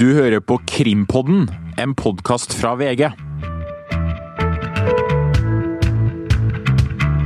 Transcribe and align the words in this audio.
Du 0.00 0.14
hører 0.16 0.40
på 0.40 0.56
Krimpodden, 0.64 1.42
en 1.76 1.90
podkast 1.92 2.54
fra 2.56 2.70
VG. 2.80 3.10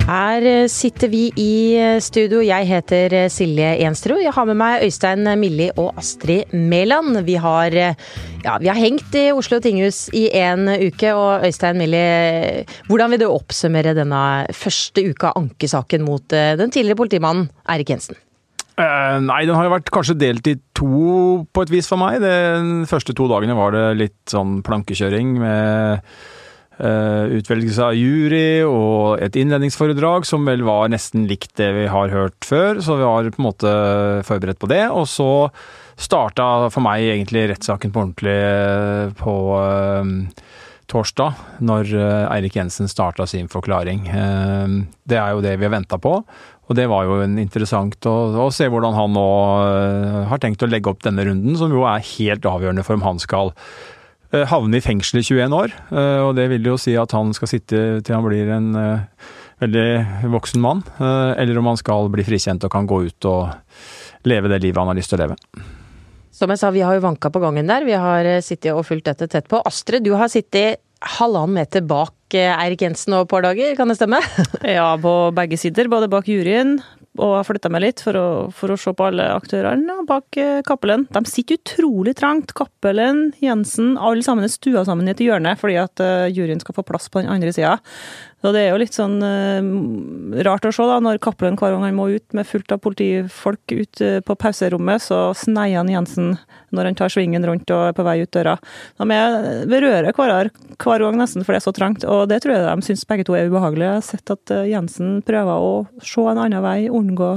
Her 0.09 0.47
eh, 0.51 0.67
sitter 0.67 1.13
vi 1.13 1.29
i 1.39 1.53
eh, 1.79 2.01
studio. 2.03 2.41
Jeg 2.43 2.67
heter 2.67 3.15
eh, 3.15 3.29
Silje 3.31 3.69
Enstro. 3.87 4.19
Jeg 4.19 4.35
har 4.35 4.51
med 4.51 4.59
meg 4.59 4.89
Øystein 4.89 5.23
Milli 5.39 5.71
og 5.77 5.95
Astrid 6.03 6.51
Mæland. 6.51 7.23
Vi 7.29 7.39
ja, 7.39 8.59
vi 8.59 8.73
har 8.73 8.83
hengt 8.83 9.15
i 9.23 9.31
Oslo 9.31 9.63
tinghus 9.63 10.09
i 10.11 10.27
en 10.35 10.67
uke. 10.67 11.15
Og 11.15 11.47
Øystein 11.47 11.79
Milli, 11.79 12.05
hvordan 12.91 13.15
vil 13.15 13.23
du 13.23 13.31
oppsummere 13.31 13.95
denne 13.95 14.51
første 14.51 15.13
uka 15.15 15.31
ankesaken 15.39 16.03
mot 16.03 16.27
den 16.27 16.75
tidligere 16.75 17.05
politimannen 17.05 17.53
Eirik 17.71 17.95
Jensen? 17.95 18.19
Uh, 18.75 19.21
nei, 19.23 19.45
den 19.47 19.55
har 19.55 19.69
jo 19.69 19.75
vært 19.77 19.91
kanskje 19.95 20.17
delt 20.19 20.49
i 20.51 20.57
to 20.75 21.45
på 21.55 21.63
et 21.63 21.71
vis 21.71 21.87
for 21.87 22.01
meg. 22.01 22.19
De 22.25 22.87
første 22.91 23.15
to 23.15 23.29
dagene 23.31 23.55
var 23.55 23.71
det 23.75 23.85
litt 24.01 24.17
sånn 24.33 24.57
plankekjøring 24.67 25.37
med 25.39 26.03
uh, 26.81 27.31
utvelgelse 27.39 27.87
av 27.87 27.95
jury 27.95 28.65
og 28.67 29.23
et 29.23 29.39
innledningsforedrag 29.39 30.27
som 30.27 30.43
vel 30.51 30.67
var 30.67 30.91
nesten 30.91 31.29
likt 31.31 31.55
det 31.61 31.71
vi 31.77 31.87
har 31.93 32.11
hørt 32.11 32.49
før, 32.49 32.83
så 32.83 32.99
vi 32.99 33.07
var 33.07 33.31
på 33.31 33.43
en 33.45 33.47
måte 33.47 33.77
forberedt 34.27 34.59
på 34.59 34.73
det. 34.75 34.83
Og 34.91 35.07
så 35.07 35.31
starta 35.95 36.67
for 36.75 36.83
meg 36.83 37.07
egentlig 37.13 37.47
rettssaken 37.53 37.95
på 37.95 38.03
ordentlig 38.03 38.35
eh, 38.35 39.13
på 39.21 39.35
uh, 39.55 40.51
torsdag, 40.91 41.39
når 41.65 41.95
Eirik 42.35 42.59
Jensen 42.59 42.91
starta 42.91 43.25
sin 43.31 43.47
forklaring. 43.49 44.03
Det 44.05 45.17
er 45.17 45.31
jo 45.33 45.41
det 45.41 45.55
vi 45.57 45.65
har 45.65 45.73
venta 45.73 45.97
på. 45.97 46.19
Og 46.65 46.77
det 46.79 46.87
var 46.89 47.05
jo 47.05 47.19
interessant 47.27 48.07
å, 48.09 48.15
å, 48.41 48.49
se 48.55 48.69
hvordan 48.73 48.97
han 48.97 49.13
nå 49.13 49.27
uh, 49.61 50.21
har 50.31 50.41
tenkt 50.41 50.65
å 50.65 50.71
legge 50.71 50.91
opp 50.91 51.05
denne 51.05 51.27
runden, 51.27 51.59
som 51.61 51.73
jo 51.73 51.85
er 51.89 52.05
helt 52.15 52.49
avgjørende 52.49 52.85
for 52.87 52.97
om 52.97 53.05
han 53.05 53.21
skal 53.21 53.53
uh, 53.53 54.45
havne 54.49 54.81
i 54.81 54.85
fengsel 54.85 55.21
i 55.21 55.27
21 55.27 55.57
år. 55.57 55.75
Uh, 55.93 56.21
og 56.31 56.33
det 56.39 56.49
vil 56.55 56.73
jo 56.73 56.79
si 56.81 56.97
at 57.01 57.13
han 57.17 57.35
skal 57.37 57.53
sitte 57.53 57.85
til 58.01 58.17
han 58.17 58.25
blir 58.25 58.53
en 58.57 58.73
veldig 59.63 60.29
voksen 60.33 60.61
mann, 60.61 60.81
eller 60.99 61.57
om 61.61 61.69
han 61.71 61.79
skal 61.79 62.09
bli 62.13 62.25
frikjent 62.27 62.65
og 62.67 62.73
kan 62.73 62.89
gå 62.91 62.99
ut 63.07 63.27
og 63.31 64.27
leve 64.29 64.51
det 64.51 64.59
livet 64.65 64.81
han 64.83 64.91
har 64.91 64.99
lyst 64.99 65.13
til 65.13 65.21
å 65.21 65.23
leve. 65.23 65.39
Som 66.35 66.51
jeg 66.51 66.61
sa, 66.61 66.73
vi 66.75 66.83
har 66.85 66.97
jo 66.97 67.05
vanka 67.05 67.31
på 67.31 67.41
gangen 67.41 67.71
der. 67.71 67.87
Vi 67.87 67.95
har 67.95 68.27
sittet 68.45 68.75
og 68.75 68.83
fulgt 68.85 69.07
dette 69.07 69.29
tett 69.31 69.47
på. 69.49 69.63
Astrid, 69.65 70.05
du 70.05 70.17
har 70.19 70.29
sittet 70.33 70.83
halvannen 71.19 71.59
meter 71.61 71.85
bak 71.87 72.13
Eirik 72.35 72.83
Jensen 72.83 73.15
og 73.15 73.27
et 73.27 73.31
par 73.31 73.45
dager, 73.45 73.77
kan 73.79 73.91
det 73.91 73.99
stemme? 73.99 74.19
ja, 74.77 74.89
på 74.99 75.15
begge 75.37 75.59
sider. 75.61 75.91
Både 75.93 76.09
bak 76.11 76.27
juryen, 76.27 76.81
og 77.23 77.37
jeg 77.37 77.47
flytta 77.47 77.71
meg 77.71 77.85
litt 77.85 78.03
for 78.03 78.19
å, 78.19 78.27
for 78.55 78.75
å, 78.75 78.79
se 78.81 78.91
på 78.97 79.07
alle 79.07 79.29
aktørene 79.37 80.01
bak 80.09 80.39
eh, 80.41 80.63
Cappelen. 80.67 81.07
De 81.15 81.23
sitter 81.31 81.61
utrolig 81.61 82.17
trangt. 82.19 82.55
Cappelen, 82.59 83.29
Jensen, 83.43 83.95
alle 83.95 84.25
sammen 84.27 84.47
er 84.47 84.51
stua 84.51 84.83
sammen 84.89 85.07
i 85.07 85.15
et 85.15 85.23
hjørne 85.23 85.55
fordi 85.61 85.79
at 85.79 86.03
uh, 86.03 86.27
juryen 86.27 86.63
skal 86.63 86.75
få 86.81 86.87
plass 86.87 87.07
på 87.13 87.23
den 87.23 87.31
andre 87.31 87.55
sida. 87.55 87.77
Så 88.45 88.51
det 88.53 88.61
er 88.61 88.75
jo 88.75 88.81
litt 88.83 88.93
sånn 88.93 89.23
uh, 89.25 90.43
rart 90.45 90.67
å 90.69 90.73
se, 90.75 90.85
da, 90.85 90.99
når 91.01 91.17
Cappelen 91.25 91.55
hver 91.57 91.73
gang 91.73 91.87
han 91.87 91.97
må 91.97 92.11
ut 92.13 92.35
med 92.37 92.45
fullt 92.45 92.75
av 92.77 92.83
politifolk 92.85 93.73
ut 93.73 94.03
uh, 94.05 94.19
på 94.21 94.37
pauserommet, 94.37 95.01
så 95.01 95.31
sneier 95.33 95.81
han 95.81 95.89
Jensen 95.89 96.35
når 96.69 96.91
han 96.91 96.99
tar 96.99 97.15
svingen 97.15 97.47
rundt 97.49 97.73
og 97.73 97.87
er 97.87 97.97
på 97.97 98.05
vei 98.05 98.19
ut 98.21 98.35
døra. 98.37 98.59
De 99.01 99.09
berører 99.71 100.13
hverandre 100.13 100.53
hver 100.77 101.07
gang 101.07 101.17
nesten, 101.23 101.47
for 101.47 101.57
det 101.57 101.63
er 101.63 101.67
så 101.71 101.73
trangt. 101.73 102.05
Og 102.05 102.27
det 102.29 102.43
tror 102.45 102.59
jeg 102.59 102.69
de 102.69 102.89
syns 102.91 103.09
begge 103.09 103.25
to 103.25 103.39
er 103.39 103.49
ubehagelig. 103.49 103.89
Jeg 103.89 103.97
har 103.97 104.07
sett 104.11 104.37
at 104.37 104.53
uh, 104.53 104.69
Jensen 104.69 105.19
prøver 105.25 105.65
å 105.65 105.75
se 106.05 106.29
en 106.29 106.45
annen 106.45 106.69
vei, 106.69 106.79
unngå 106.93 107.33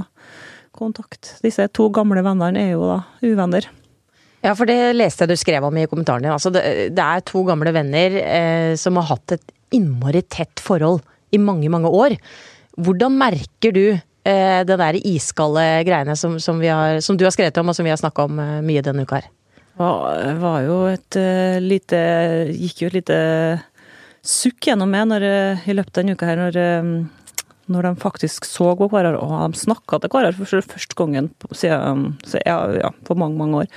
kontakt. 0.75 1.38
Disse 1.39 1.72
to 1.72 1.88
gamle 1.95 2.19
vennene 2.19 2.67
er 2.67 2.73
jo 2.75 2.83
da 2.83 3.02
uvenner. 3.23 3.72
Ja, 4.44 4.52
for 4.59 4.67
det 4.69 4.91
leste 4.95 5.23
jeg 5.23 5.31
du 5.31 5.39
skrev 5.39 5.66
om 5.66 5.80
i 5.80 5.88
kommentaren 5.89 6.28
din. 6.28 6.35
Altså, 6.35 6.52
det, 6.52 6.67
er 6.91 7.23
to 7.23 7.47
gamle 7.47 7.72
venner 7.75 8.19
eh, 8.22 8.73
som 8.80 9.00
har 9.00 9.13
hatt 9.16 9.39
et 9.39 9.53
innmari 9.76 10.22
tett 10.22 10.62
forhold 10.64 11.03
i 11.31 11.40
mange, 11.41 11.69
mange 11.69 11.90
år. 11.91 12.16
Hvordan 12.78 13.18
merker 13.18 13.74
du 13.75 13.86
eh, 13.91 14.62
det 14.68 14.78
der 14.80 15.00
iskalde 15.02 15.66
greiene 15.88 16.16
som, 16.19 16.38
som, 16.40 16.62
har, 16.62 17.02
som, 17.02 17.18
du 17.18 17.25
har 17.25 17.34
skrevet 17.36 17.58
om, 17.58 17.72
og 17.72 17.78
som 17.78 17.88
vi 17.88 17.94
har 17.94 18.02
snakka 18.02 18.28
om 18.28 18.40
eh, 18.44 18.59
mye 18.66 18.86
denne 18.86 19.08
uka 19.08 19.22
her? 19.22 19.31
Det 19.78 20.38
var 20.41 20.64
jo 20.66 20.78
et 20.90 21.18
uh, 21.22 21.59
lite 21.62 21.97
Gikk 22.50 22.80
jo 22.81 22.88
et 22.90 22.96
lite 22.96 23.18
sukk 24.25 24.72
gjennom 24.72 24.90
meg 24.90 25.06
når, 25.06 25.25
i 25.70 25.75
løpet 25.78 25.94
av 25.94 26.02
denne 26.02 26.16
uka 26.18 26.28
her, 26.28 26.40
når, 26.41 26.58
når 27.72 27.86
de 27.86 27.91
faktisk 28.02 28.47
så 28.50 28.72
på 28.75 28.90
hverandre, 28.91 29.22
og 29.22 29.53
de 29.53 29.62
snakka 29.62 30.02
til 30.02 30.12
hverandre 30.12 30.34
for 30.50 30.66
første 30.74 30.97
gangen 30.97 31.30
siden, 31.53 32.09
ja, 32.41 32.58
ja, 32.75 32.90
på 33.08 33.16
mange, 33.16 33.38
mange 33.40 33.62
år. 33.62 33.70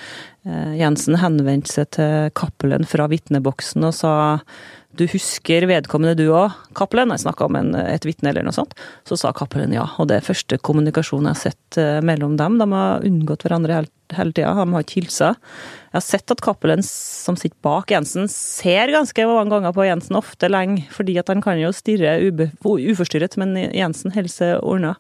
Jensen 0.75 1.21
henvendte 1.21 1.71
seg 1.71 1.93
til 1.95 2.33
Cappelen 2.35 2.89
fra 2.89 3.07
vitneboksen 3.13 3.87
og 3.87 3.95
sa 4.01 4.15
du 4.99 5.05
husker 5.07 5.65
vedkommende 5.71 6.17
du 6.19 6.33
òg, 6.35 6.57
Cappelen? 6.77 7.13
Jeg 7.15 7.23
snakka 7.23 7.47
om 7.47 7.59
en, 7.61 7.75
et 7.79 8.07
vitne 8.07 8.33
eller 8.33 8.47
noe 8.47 8.55
sånt. 8.55 8.75
Så 9.07 9.19
sa 9.21 9.31
Cappelen 9.37 9.75
ja. 9.75 9.87
Og 10.03 10.11
det 10.11 10.19
er 10.19 10.27
første 10.27 10.59
kommunikasjon 10.59 11.29
jeg 11.29 11.37
har 11.37 11.43
sett 11.45 11.79
uh, 11.79 12.01
mellom 12.05 12.35
dem. 12.41 12.59
De 12.59 12.67
har 12.73 13.07
unngått 13.07 13.47
hverandre 13.47 13.79
hele, 13.79 13.93
hele 14.17 14.35
tida. 14.35 14.51
De 14.59 14.67
har 14.75 14.87
ikke 14.87 14.99
hilsa. 14.99 15.35
Jeg 15.91 15.99
har 15.99 16.05
sett 16.07 16.31
at 16.31 16.43
Cappelen, 16.43 16.85
som 16.87 17.35
sitter 17.39 17.59
bak 17.67 17.91
Jensen, 17.91 18.29
ser 18.31 18.93
ganske 18.95 19.25
mange 19.27 19.51
ganger 19.51 19.73
på 19.75 19.87
Jensen, 19.89 20.19
ofte 20.21 20.47
lenge, 20.47 20.85
fordi 20.95 21.17
at 21.19 21.31
han 21.33 21.43
kan 21.43 21.59
jo 21.59 21.73
stirre 21.75 22.13
ube, 22.23 22.47
uforstyrret, 22.63 23.35
men 23.43 23.57
Jensen 23.75 24.15
holder 24.15 24.31
seg 24.31 24.63
unna. 24.63 24.93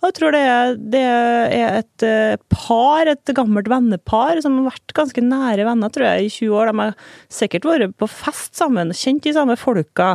Og 0.00 0.08
jeg 0.08 0.16
tror 0.16 0.32
det 0.32 0.40
er, 0.48 0.78
det 0.96 1.02
er 1.04 1.76
et 1.82 2.06
eh, 2.08 2.40
par, 2.52 3.10
et 3.12 3.34
gammelt 3.36 3.68
vennepar, 3.68 4.40
som 4.40 4.56
har 4.62 4.70
vært 4.70 4.96
ganske 4.96 5.26
nære 5.26 5.68
venner, 5.68 5.92
tror 5.92 6.08
jeg, 6.08 6.24
i 6.24 6.32
20 6.38 6.56
år. 6.56 6.72
De 6.72 6.86
har 6.86 6.96
sikkert 7.40 7.68
vært 7.68 7.96
på 8.00 8.08
fest 8.08 8.56
sammen, 8.56 8.96
kjent 8.96 9.28
de 9.30 9.38
samme 9.38 9.56
folka. 9.58 10.12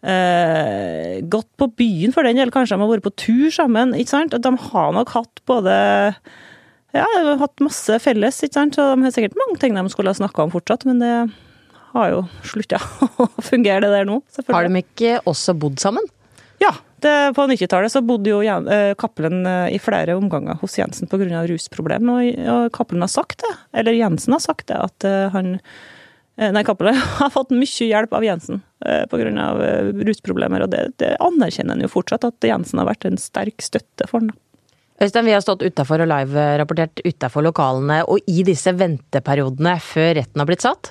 Eh, 0.00 1.20
gått 1.28 1.50
på 1.60 1.68
byen 1.76 2.14
for 2.16 2.24
den 2.24 2.40
del, 2.40 2.52
kanskje 2.54 2.76
de 2.76 2.84
har 2.84 2.92
vært 2.94 3.06
på 3.06 3.16
tur 3.20 3.50
sammen. 3.54 3.92
ikke 3.94 4.14
sant? 4.14 4.36
De 4.36 4.54
har 4.70 4.94
nok 4.96 5.12
hatt 5.16 5.42
både 5.50 5.74
ja, 6.90 7.04
de 7.06 7.26
har 7.28 7.38
hatt 7.38 7.62
masse 7.62 8.00
felles, 8.02 8.40
ikke 8.42 8.56
sant. 8.56 8.78
Så 8.78 8.86
de 8.92 9.06
har 9.06 9.14
sikkert 9.14 9.38
mange 9.38 9.60
ting 9.62 9.76
de 9.76 9.84
skulle 9.92 10.10
ha 10.10 10.18
snakka 10.18 10.46
om 10.46 10.54
fortsatt, 10.54 10.86
men 10.88 11.02
det 11.02 11.14
har 11.94 12.14
jo 12.14 12.24
slutta 12.46 12.80
å 13.22 13.28
fungere, 13.42 13.84
det 13.84 13.92
der 13.94 14.08
nå. 14.08 14.20
Har 14.50 14.66
de 14.66 14.82
ikke 14.82 15.20
også 15.28 15.54
bodd 15.58 15.78
sammen? 15.82 16.06
Ja. 16.62 16.74
Det, 17.00 17.32
på 17.32 17.46
90-tallet 17.48 17.88
så 17.88 18.02
bodde 18.04 18.28
jo 18.28 18.42
eh, 18.44 18.90
Cappelen 19.00 19.46
eh, 19.48 19.70
i 19.72 19.78
flere 19.80 20.18
omganger 20.18 20.58
hos 20.60 20.74
Jensen 20.76 21.08
pga. 21.08 21.46
rusproblem, 21.48 22.10
og, 22.12 22.42
og 22.52 22.66
Cappelen 22.76 23.06
har 23.06 23.08
sagt 23.08 23.40
det, 23.40 23.54
eller 23.80 23.96
Jensen 23.96 24.36
har 24.36 24.42
sagt 24.44 24.66
det, 24.68 24.76
at 24.76 25.06
uh, 25.08 25.30
han 25.32 25.54
Nei, 26.40 26.62
Cappelen 26.64 26.96
har 27.20 27.32
fått 27.34 27.50
mye 27.52 27.86
hjelp 27.86 28.14
av 28.16 28.24
Jensen 28.24 28.62
uh, 28.86 29.02
pga. 29.12 29.48
Uh, 29.60 29.90
rusproblemer, 30.08 30.64
og 30.64 30.70
det, 30.72 30.86
det 31.02 31.10
anerkjenner 31.20 31.76
han 31.76 31.84
jo 31.84 31.90
fortsatt, 31.92 32.24
at 32.24 32.48
Jensen 32.48 32.80
har 32.80 32.88
vært 32.88 33.04
en 33.08 33.20
sterk 33.20 33.60
støtte 33.60 34.08
for 34.08 34.24
ham. 34.24 34.32
Øystein, 35.00 35.24
vi 35.24 35.32
har 35.32 35.40
stått 35.40 35.62
utafor 35.64 36.02
og 36.04 36.10
live-rapportert 36.10 37.00
utafor 37.06 37.44
lokalene, 37.44 38.02
og 38.04 38.20
i 38.28 38.42
disse 38.44 38.72
venteperiodene 38.76 39.78
før 39.80 40.10
retten 40.18 40.42
har 40.42 40.48
blitt 40.48 40.64
satt, 40.64 40.90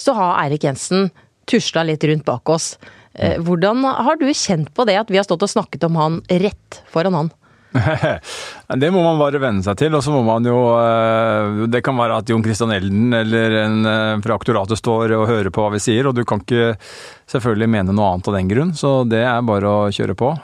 så 0.00 0.14
har 0.16 0.38
Eirik 0.46 0.64
Jensen 0.64 1.10
tusla 1.50 1.84
litt 1.84 2.04
rundt 2.08 2.24
bak 2.24 2.48
oss. 2.48 2.74
Eh, 3.12 3.36
hvordan 3.42 3.84
har 3.84 4.16
du 4.16 4.28
kjent 4.32 4.70
på 4.72 4.86
det 4.88 4.96
at 5.00 5.10
vi 5.12 5.18
har 5.20 5.26
stått 5.26 5.44
og 5.44 5.52
snakket 5.52 5.84
om 5.88 5.98
han 6.00 6.20
rett 6.30 6.80
foran 6.88 7.18
han? 7.18 7.30
det 8.82 8.90
må 8.90 9.02
man 9.04 9.20
bare 9.20 9.40
venne 9.42 9.64
seg 9.66 9.78
til. 9.80 9.94
Og 9.96 10.02
så 10.04 10.14
må 10.14 10.22
man 10.26 10.46
jo 10.46 10.56
eh, 10.74 11.66
Det 11.70 11.82
kan 11.86 11.98
være 11.98 12.20
at 12.22 12.32
Jon 12.32 12.42
Christian 12.44 12.74
Elden 12.74 13.14
eller 13.16 13.56
en 13.64 13.78
eh, 13.86 14.16
fra 14.24 14.38
aktoratet 14.38 14.80
står 14.80 15.14
og 15.18 15.28
hører 15.30 15.52
på 15.54 15.64
hva 15.64 15.74
vi 15.76 15.82
sier, 15.82 16.08
og 16.08 16.16
du 16.18 16.24
kan 16.28 16.42
ikke 16.42 16.74
selvfølgelig 17.30 17.70
mene 17.76 17.94
noe 17.94 18.10
annet 18.14 18.30
av 18.30 18.36
den 18.40 18.50
grunn, 18.50 18.74
så 18.74 19.00
det 19.06 19.22
er 19.22 19.46
bare 19.46 19.70
å 19.70 19.88
kjøre 19.94 20.18
på. 20.18 20.34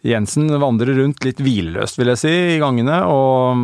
Jensen 0.00 0.48
vandrer 0.62 0.96
rundt 0.96 1.26
litt 1.26 1.40
hvileløst, 1.44 1.98
vil 2.00 2.08
jeg 2.14 2.20
si, 2.22 2.32
i 2.54 2.60
gangene, 2.60 3.02
og, 3.04 3.60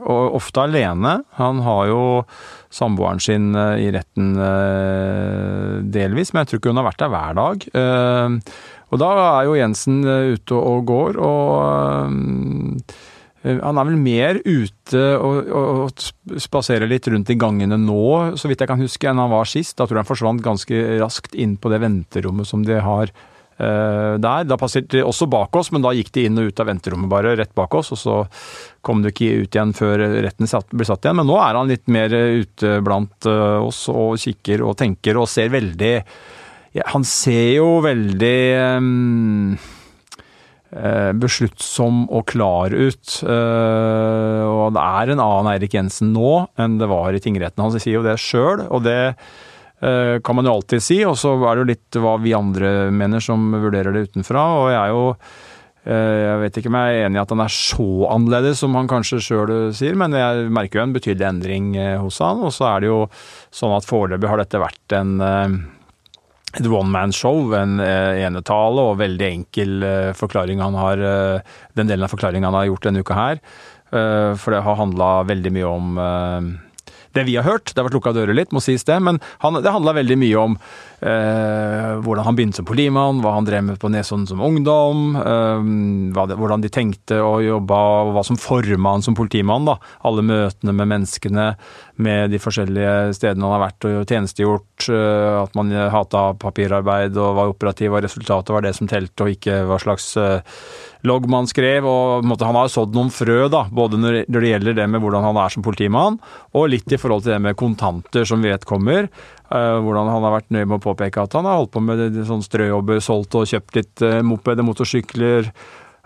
og 0.00 0.38
ofte 0.38 0.62
alene. 0.64 1.18
Han 1.36 1.60
har 1.66 1.90
jo 1.90 2.04
samboeren 2.72 3.20
sin 3.20 3.50
eh, 3.54 3.82
i 3.84 3.90
retten 3.92 4.32
eh, 4.40 5.74
delvis, 5.96 6.32
men 6.32 6.42
jeg 6.42 6.50
tror 6.50 6.62
ikke 6.62 6.72
hun 6.72 6.80
har 6.80 6.88
vært 6.88 7.04
der 7.04 7.12
hver 7.12 7.36
dag. 7.40 7.68
Eh, 8.86 8.94
og 8.94 9.02
da 9.02 9.10
er 9.40 9.44
jo 9.48 9.58
Jensen 9.58 10.00
ute 10.06 10.56
og 10.56 10.86
går, 10.86 11.18
og 11.18 12.86
han 13.46 13.78
er 13.78 13.86
vel 13.86 13.98
mer 14.00 14.40
ute 14.42 15.02
og, 15.22 15.46
og, 15.46 15.84
og, 15.84 16.40
spaserer 16.42 16.88
litt 16.90 17.06
rundt 17.12 17.30
i 17.30 17.38
gangene 17.38 17.78
nå, 17.78 18.34
så 18.34 18.50
vidt 18.50 18.64
jeg 18.64 18.70
kan 18.72 18.82
huske, 18.82 19.06
enn 19.06 19.22
han 19.22 19.30
var 19.30 19.46
sist. 19.46 19.76
Da 19.78 19.86
tror 19.86 20.00
jeg 20.00 20.02
han 20.02 20.10
forsvant 20.10 20.42
ganske 20.42 20.82
raskt 20.98 21.36
inn 21.38 21.54
på 21.60 21.70
det 21.70 21.82
venterommet 21.84 22.48
som 22.48 22.66
de 22.66 22.82
har 22.82 23.14
Uh, 23.56 24.18
der. 24.20 24.44
Da 24.44 24.58
passerte 24.60 24.98
de 24.98 25.00
også 25.00 25.24
bak 25.32 25.56
oss, 25.56 25.70
men 25.72 25.80
da 25.80 25.94
gikk 25.96 26.10
de 26.12 26.26
inn 26.28 26.36
og 26.36 26.50
ut 26.50 26.60
av 26.60 26.68
venterommet 26.68 27.08
bare, 27.08 27.32
rett 27.40 27.54
bak 27.56 27.72
oss. 27.78 27.88
Og 27.96 27.96
så 27.96 28.16
kom 28.84 29.00
de 29.00 29.08
ikke 29.14 29.46
ut 29.46 29.56
igjen 29.56 29.72
før 29.72 30.02
retten 30.26 30.50
satt, 30.50 30.68
ble 30.76 30.84
satt 30.84 31.06
igjen. 31.06 31.16
Men 31.22 31.30
nå 31.30 31.38
er 31.40 31.56
han 31.56 31.70
litt 31.72 31.86
mer 31.88 32.12
ute 32.12 32.74
blant 32.84 33.28
oss 33.30 33.86
og 33.88 34.18
kikker 34.20 34.60
og 34.60 34.76
tenker 34.82 35.16
og 35.16 35.30
ser 35.32 35.48
veldig 35.56 35.94
ja, 36.76 36.84
Han 36.92 37.06
ser 37.08 37.56
jo 37.56 37.80
veldig 37.84 38.38
um, 38.76 39.56
besluttsom 41.16 42.04
og 42.12 42.26
klar 42.28 42.74
ut. 42.74 43.18
Eh, 43.22 44.42
og 44.44 44.74
det 44.76 44.82
er 44.82 45.12
en 45.12 45.22
annen 45.22 45.50
Eirik 45.54 45.76
Jensen 45.78 46.10
nå 46.12 46.32
enn 46.60 46.76
det 46.80 46.90
var 46.90 47.16
i 47.16 47.22
tingretten. 47.22 47.62
Han 47.64 47.76
sier 47.78 48.00
jo 48.00 48.06
det 48.06 48.18
sjøl, 48.20 48.66
og 48.68 48.84
det 48.84 49.16
kan 49.76 50.32
man 50.32 50.46
jo 50.48 50.54
alltid 50.56 50.80
si. 50.82 50.96
Og 51.04 51.18
så 51.20 51.34
er 51.36 51.50
det 51.52 51.62
jo 51.62 51.68
litt 51.68 51.98
hva 52.00 52.14
vi 52.20 52.32
andre 52.36 52.90
mener 52.90 53.20
som 53.20 53.44
vurderer 53.52 53.92
det 53.92 54.06
utenfra. 54.08 54.42
Og 54.56 54.70
jeg 54.72 54.80
er 54.80 54.92
jo 54.94 55.04
jeg 55.86 56.38
vet 56.40 56.56
ikke 56.58 56.70
om 56.72 56.78
jeg 56.80 56.94
er 56.96 57.04
enig 57.06 57.20
i 57.20 57.22
at 57.22 57.32
han 57.36 57.42
er 57.44 57.52
så 57.54 57.88
annerledes 58.10 58.58
som 58.64 58.74
han 58.74 58.88
kanskje 58.90 59.20
sjøl 59.22 59.52
sier, 59.76 59.94
men 60.00 60.16
jeg 60.18 60.48
merker 60.50 60.80
jo 60.80 60.86
en 60.88 60.96
betydelig 60.96 61.28
endring 61.28 61.68
hos 62.02 62.18
han. 62.24 62.40
Og 62.42 62.56
så 62.56 62.66
er 62.72 62.82
det 62.82 62.90
jo 62.90 63.02
sånn 63.54 63.76
at 63.76 63.86
foreløpig 63.86 64.32
har 64.32 64.42
dette 64.42 64.64
vært 64.64 64.96
en 64.98 65.14
et 66.56 66.66
one 66.66 66.90
man 66.90 67.12
show, 67.12 67.52
en 67.56 67.78
enetale 67.80 68.84
og 68.90 69.00
veldig 69.02 69.26
enkel 69.28 69.86
forklaring 70.16 70.62
han 70.64 70.76
har 70.78 71.02
Den 71.76 71.90
delen 71.90 72.06
av 72.06 72.12
forklaringen 72.12 72.48
han 72.48 72.56
har 72.56 72.70
gjort 72.70 72.86
denne 72.88 73.02
uka 73.04 73.16
her. 73.16 73.42
For 73.92 74.54
det 74.54 74.62
har 74.64 74.78
handla 74.80 75.10
veldig 75.28 75.52
mye 75.52 75.68
om 75.68 75.98
det 77.16 77.26
vi 77.28 77.36
har 77.38 77.46
hørt. 77.46 77.72
Det 77.72 77.80
har 77.80 77.88
vært 77.88 77.98
lukka 77.98 78.14
dører 78.16 78.36
litt, 78.36 78.52
må 78.54 78.62
sies 78.64 78.84
det. 78.86 78.98
Men 79.02 79.20
han, 79.44 79.58
det 79.62 79.72
handla 79.72 79.96
veldig 79.96 80.18
mye 80.20 80.42
om 80.42 80.56
eh, 80.56 81.92
hvordan 82.04 82.26
han 82.28 82.38
begynte 82.38 82.60
som 82.60 82.68
politimann, 82.68 83.22
hva 83.24 83.34
han 83.36 83.48
drev 83.48 83.64
med 83.66 83.80
på 83.82 83.90
Nesodden 83.92 84.26
som 84.30 84.42
ungdom, 84.44 85.16
eh, 85.20 85.68
det, 86.16 86.38
hvordan 86.38 86.64
de 86.64 86.72
tenkte 86.72 87.20
og 87.24 87.44
jobba, 87.44 87.80
og 88.06 88.14
hva 88.16 88.24
som 88.26 88.40
forma 88.40 88.96
han 88.96 89.04
som 89.06 89.16
politimann. 89.18 89.68
da. 89.68 89.78
Alle 90.06 90.24
møtene 90.26 90.76
med 90.76 90.92
menneskene, 90.94 91.50
med 91.96 92.28
de 92.28 92.40
forskjellige 92.42 93.14
stedene 93.16 93.46
han 93.46 93.56
har 93.56 93.64
vært 93.68 93.88
og 93.88 94.02
tjenestegjort. 94.04 94.88
Eh, 94.92 95.30
at 95.42 95.56
man 95.58 95.72
hata 95.72 96.28
papirarbeid 96.40 97.16
og 97.16 97.38
var 97.40 97.54
operativ, 97.54 97.94
og 97.94 98.04
resultatet 98.04 98.54
var 98.54 98.66
det 98.66 98.76
som 98.76 98.90
telte, 98.90 99.24
og 99.24 99.36
ikke 99.36 99.62
hva 99.68 99.80
slags 99.82 100.12
eh, 101.06 101.08
logg 101.08 101.28
man 101.30 101.46
skrev. 101.46 101.86
og 101.86 102.26
måte, 102.26 102.44
Han 102.44 102.58
har 102.58 102.68
sådd 102.72 102.94
noen 102.96 103.10
frø, 103.14 103.48
da, 103.52 103.66
både 103.70 104.00
når 104.00 104.26
det 104.26 104.50
gjelder 104.50 104.74
det 104.74 104.88
med 104.90 105.00
hvordan 105.02 105.24
han 105.24 105.38
er 105.40 105.54
som 105.54 105.62
politimann, 105.62 106.18
og 106.52 106.68
litt 106.72 106.92
i 106.92 106.98
forhold 106.98 107.24
til 107.24 107.36
det 107.36 107.40
med 107.42 107.56
kontanter 107.56 108.26
som 108.26 108.42
vi 108.42 108.50
vet 108.50 108.66
kommer. 108.66 109.08
Uh, 109.46 109.78
hvordan 109.78 110.10
han 110.10 110.24
har 110.26 110.34
vært 110.40 110.50
nøye 110.50 110.66
med 110.66 110.80
å 110.80 110.84
påpeke 110.88 111.22
at 111.22 111.34
han 111.38 111.46
har 111.46 111.60
holdt 111.60 111.74
på 111.76 111.80
med 111.84 112.16
sånn 112.26 112.42
strøjobber, 112.42 112.98
solgt 113.04 113.36
og 113.38 113.46
kjøpt 113.46 113.78
litt 113.78 114.02
uh, 114.02 114.22
mopeder, 114.26 114.66
motorsykler. 114.66 115.52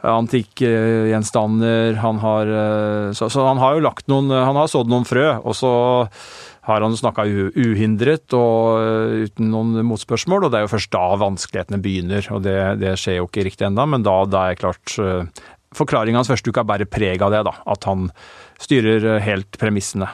Antikkgjenstander. 0.00 1.98
Han 2.00 2.20
har 2.22 2.48
uh, 2.48 3.12
så, 3.16 3.28
så, 3.32 3.44
han 3.48 3.60
har 3.60 3.76
jo 3.76 3.84
lagt 3.84 4.06
noen 4.08 4.32
Han 4.32 4.56
har 4.56 4.70
sådd 4.72 4.88
noen 4.88 5.04
frø, 5.08 5.26
og 5.40 5.56
så 5.56 5.72
har 6.66 6.84
han 6.84 6.96
snakka 6.96 7.24
uhindret 7.56 8.34
og 8.36 9.24
uten 9.26 9.48
noen 9.52 9.80
motspørsmål, 9.88 10.46
og 10.46 10.52
det 10.52 10.60
er 10.60 10.66
jo 10.66 10.74
først 10.74 10.92
da 10.92 11.04
vanskelighetene 11.20 11.80
begynner. 11.82 12.26
og 12.34 12.42
Det, 12.44 12.58
det 12.82 12.96
skjer 13.00 13.20
jo 13.20 13.28
ikke 13.30 13.46
riktig 13.48 13.68
ennå, 13.68 13.86
men 13.88 14.04
da, 14.06 14.18
da 14.28 14.50
er 14.50 14.60
klart 14.60 14.98
Forklaringa 15.70 16.18
hans 16.18 16.30
første 16.30 16.50
uke 16.50 16.64
er 16.64 16.66
bare 16.66 16.86
preg 16.90 17.22
av 17.22 17.30
det, 17.30 17.44
da. 17.46 17.52
At 17.70 17.86
han 17.86 18.08
styrer 18.58 19.20
helt 19.22 19.54
premissene. 19.60 20.08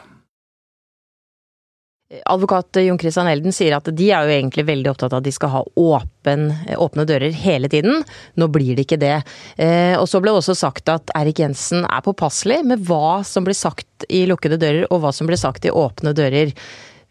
Advokat 2.07 2.75
Jon 2.75 2.99
Christian 2.99 3.27
Elden 3.27 3.51
sier 3.51 3.73
at 3.75 3.89
de 3.91 4.05
er 4.15 4.23
jo 4.23 4.31
egentlig 4.31 4.63
veldig 4.69 4.93
opptatt 4.93 5.11
av 5.11 5.19
at 5.19 5.25
de 5.25 5.31
skal 5.35 5.51
ha 5.51 5.61
åpen, 5.75 6.45
åpne 6.79 7.03
dører 7.03 7.33
hele 7.35 7.67
tiden. 7.67 8.05
Nå 8.39 8.47
blir 8.47 8.77
det 8.77 8.85
ikke 8.85 8.99
det. 9.01 9.17
Eh, 9.59 9.91
og 9.99 10.07
så 10.07 10.21
ble 10.23 10.31
det 10.31 10.39
også 10.39 10.55
sagt 10.55 10.87
at 10.93 11.11
Erik 11.19 11.41
Jensen 11.43 11.83
er 11.83 12.05
påpasselig 12.05 12.61
med 12.69 12.85
hva 12.87 13.25
som 13.27 13.43
blir 13.43 13.57
sagt 13.59 14.07
i 14.07 14.23
lukkede 14.29 14.59
dører, 14.61 14.85
og 14.87 15.03
hva 15.03 15.11
som 15.11 15.27
blir 15.27 15.39
sagt 15.41 15.67
i 15.67 15.73
åpne 15.73 16.15
dører. 16.15 16.53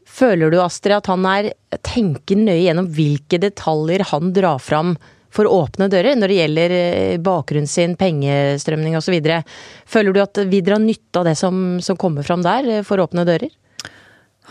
Føler 0.09 0.55
du, 0.55 0.63
Astrid, 0.65 0.97
at 0.97 1.13
han 1.13 1.29
er 1.29 1.51
tenker 1.85 2.41
nøye 2.41 2.63
gjennom 2.63 2.89
hvilke 2.97 3.43
detaljer 3.43 4.07
han 4.15 4.33
drar 4.33 4.65
fram 4.65 4.95
for 5.29 5.45
åpne 5.45 5.91
dører 5.93 6.17
når 6.17 6.33
det 6.33 6.41
gjelder 6.41 6.77
eh, 6.79 7.21
bakgrunnen 7.21 7.69
sin, 7.69 7.99
pengestrømning 8.01 8.97
osv.? 8.97 9.21
Føler 9.85 10.17
du 10.17 10.25
at 10.25 10.41
vi 10.49 10.65
drar 10.65 10.81
nytte 10.81 11.21
av 11.21 11.29
det 11.29 11.37
som, 11.37 11.83
som 11.85 12.01
kommer 12.01 12.25
fram 12.25 12.41
der 12.49 12.79
eh, 12.79 12.85
for 12.87 13.05
åpne 13.05 13.29
dører? 13.29 13.53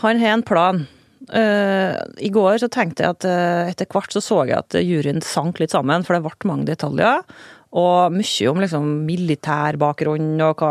Han 0.02 0.20
har 0.20 0.36
en 0.36 0.46
plan. 0.46 0.84
Uh, 1.26 1.96
I 2.22 2.28
går 2.30 2.60
så 2.62 2.68
tenkte 2.70 3.02
jeg 3.02 3.16
at 3.16 3.26
uh, 3.26 3.68
etter 3.70 3.88
hvert 3.90 4.12
så 4.14 4.22
så 4.22 4.42
jeg 4.46 4.58
at 4.60 4.76
juryen 4.78 5.22
sank 5.24 5.58
litt 5.62 5.74
sammen, 5.74 6.04
for 6.06 6.14
det 6.14 6.26
ble 6.26 6.50
mange 6.50 6.68
detaljer. 6.68 7.24
Og 7.76 8.14
mye 8.14 8.50
om 8.50 8.60
liksom 8.62 8.84
militærbakgrunn 9.08 10.36
og 10.46 10.62
hva, 10.62 10.70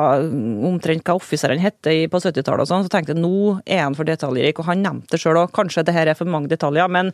omtrent 0.70 1.06
hva 1.06 1.18
offiserene 1.20 1.62
het 1.62 1.82
på 1.84 2.22
70-tallet 2.22 2.64
og 2.64 2.70
sånn. 2.70 2.86
Så 2.86 2.94
tenkte 2.94 3.14
jeg 3.14 3.22
nå 3.22 3.60
er 3.62 3.84
han 3.84 3.98
for 3.98 4.08
detaljrik, 4.08 4.62
og 4.62 4.70
han 4.72 4.82
nevnte 4.86 5.14
det 5.14 5.22
sjøl 5.22 5.44
òg. 5.44 5.52
Kanskje 5.54 5.84
det 5.86 5.94
her 5.98 6.10
er 6.10 6.18
for 6.18 6.30
mange 6.30 6.50
detaljer, 6.50 6.90
men 6.90 7.12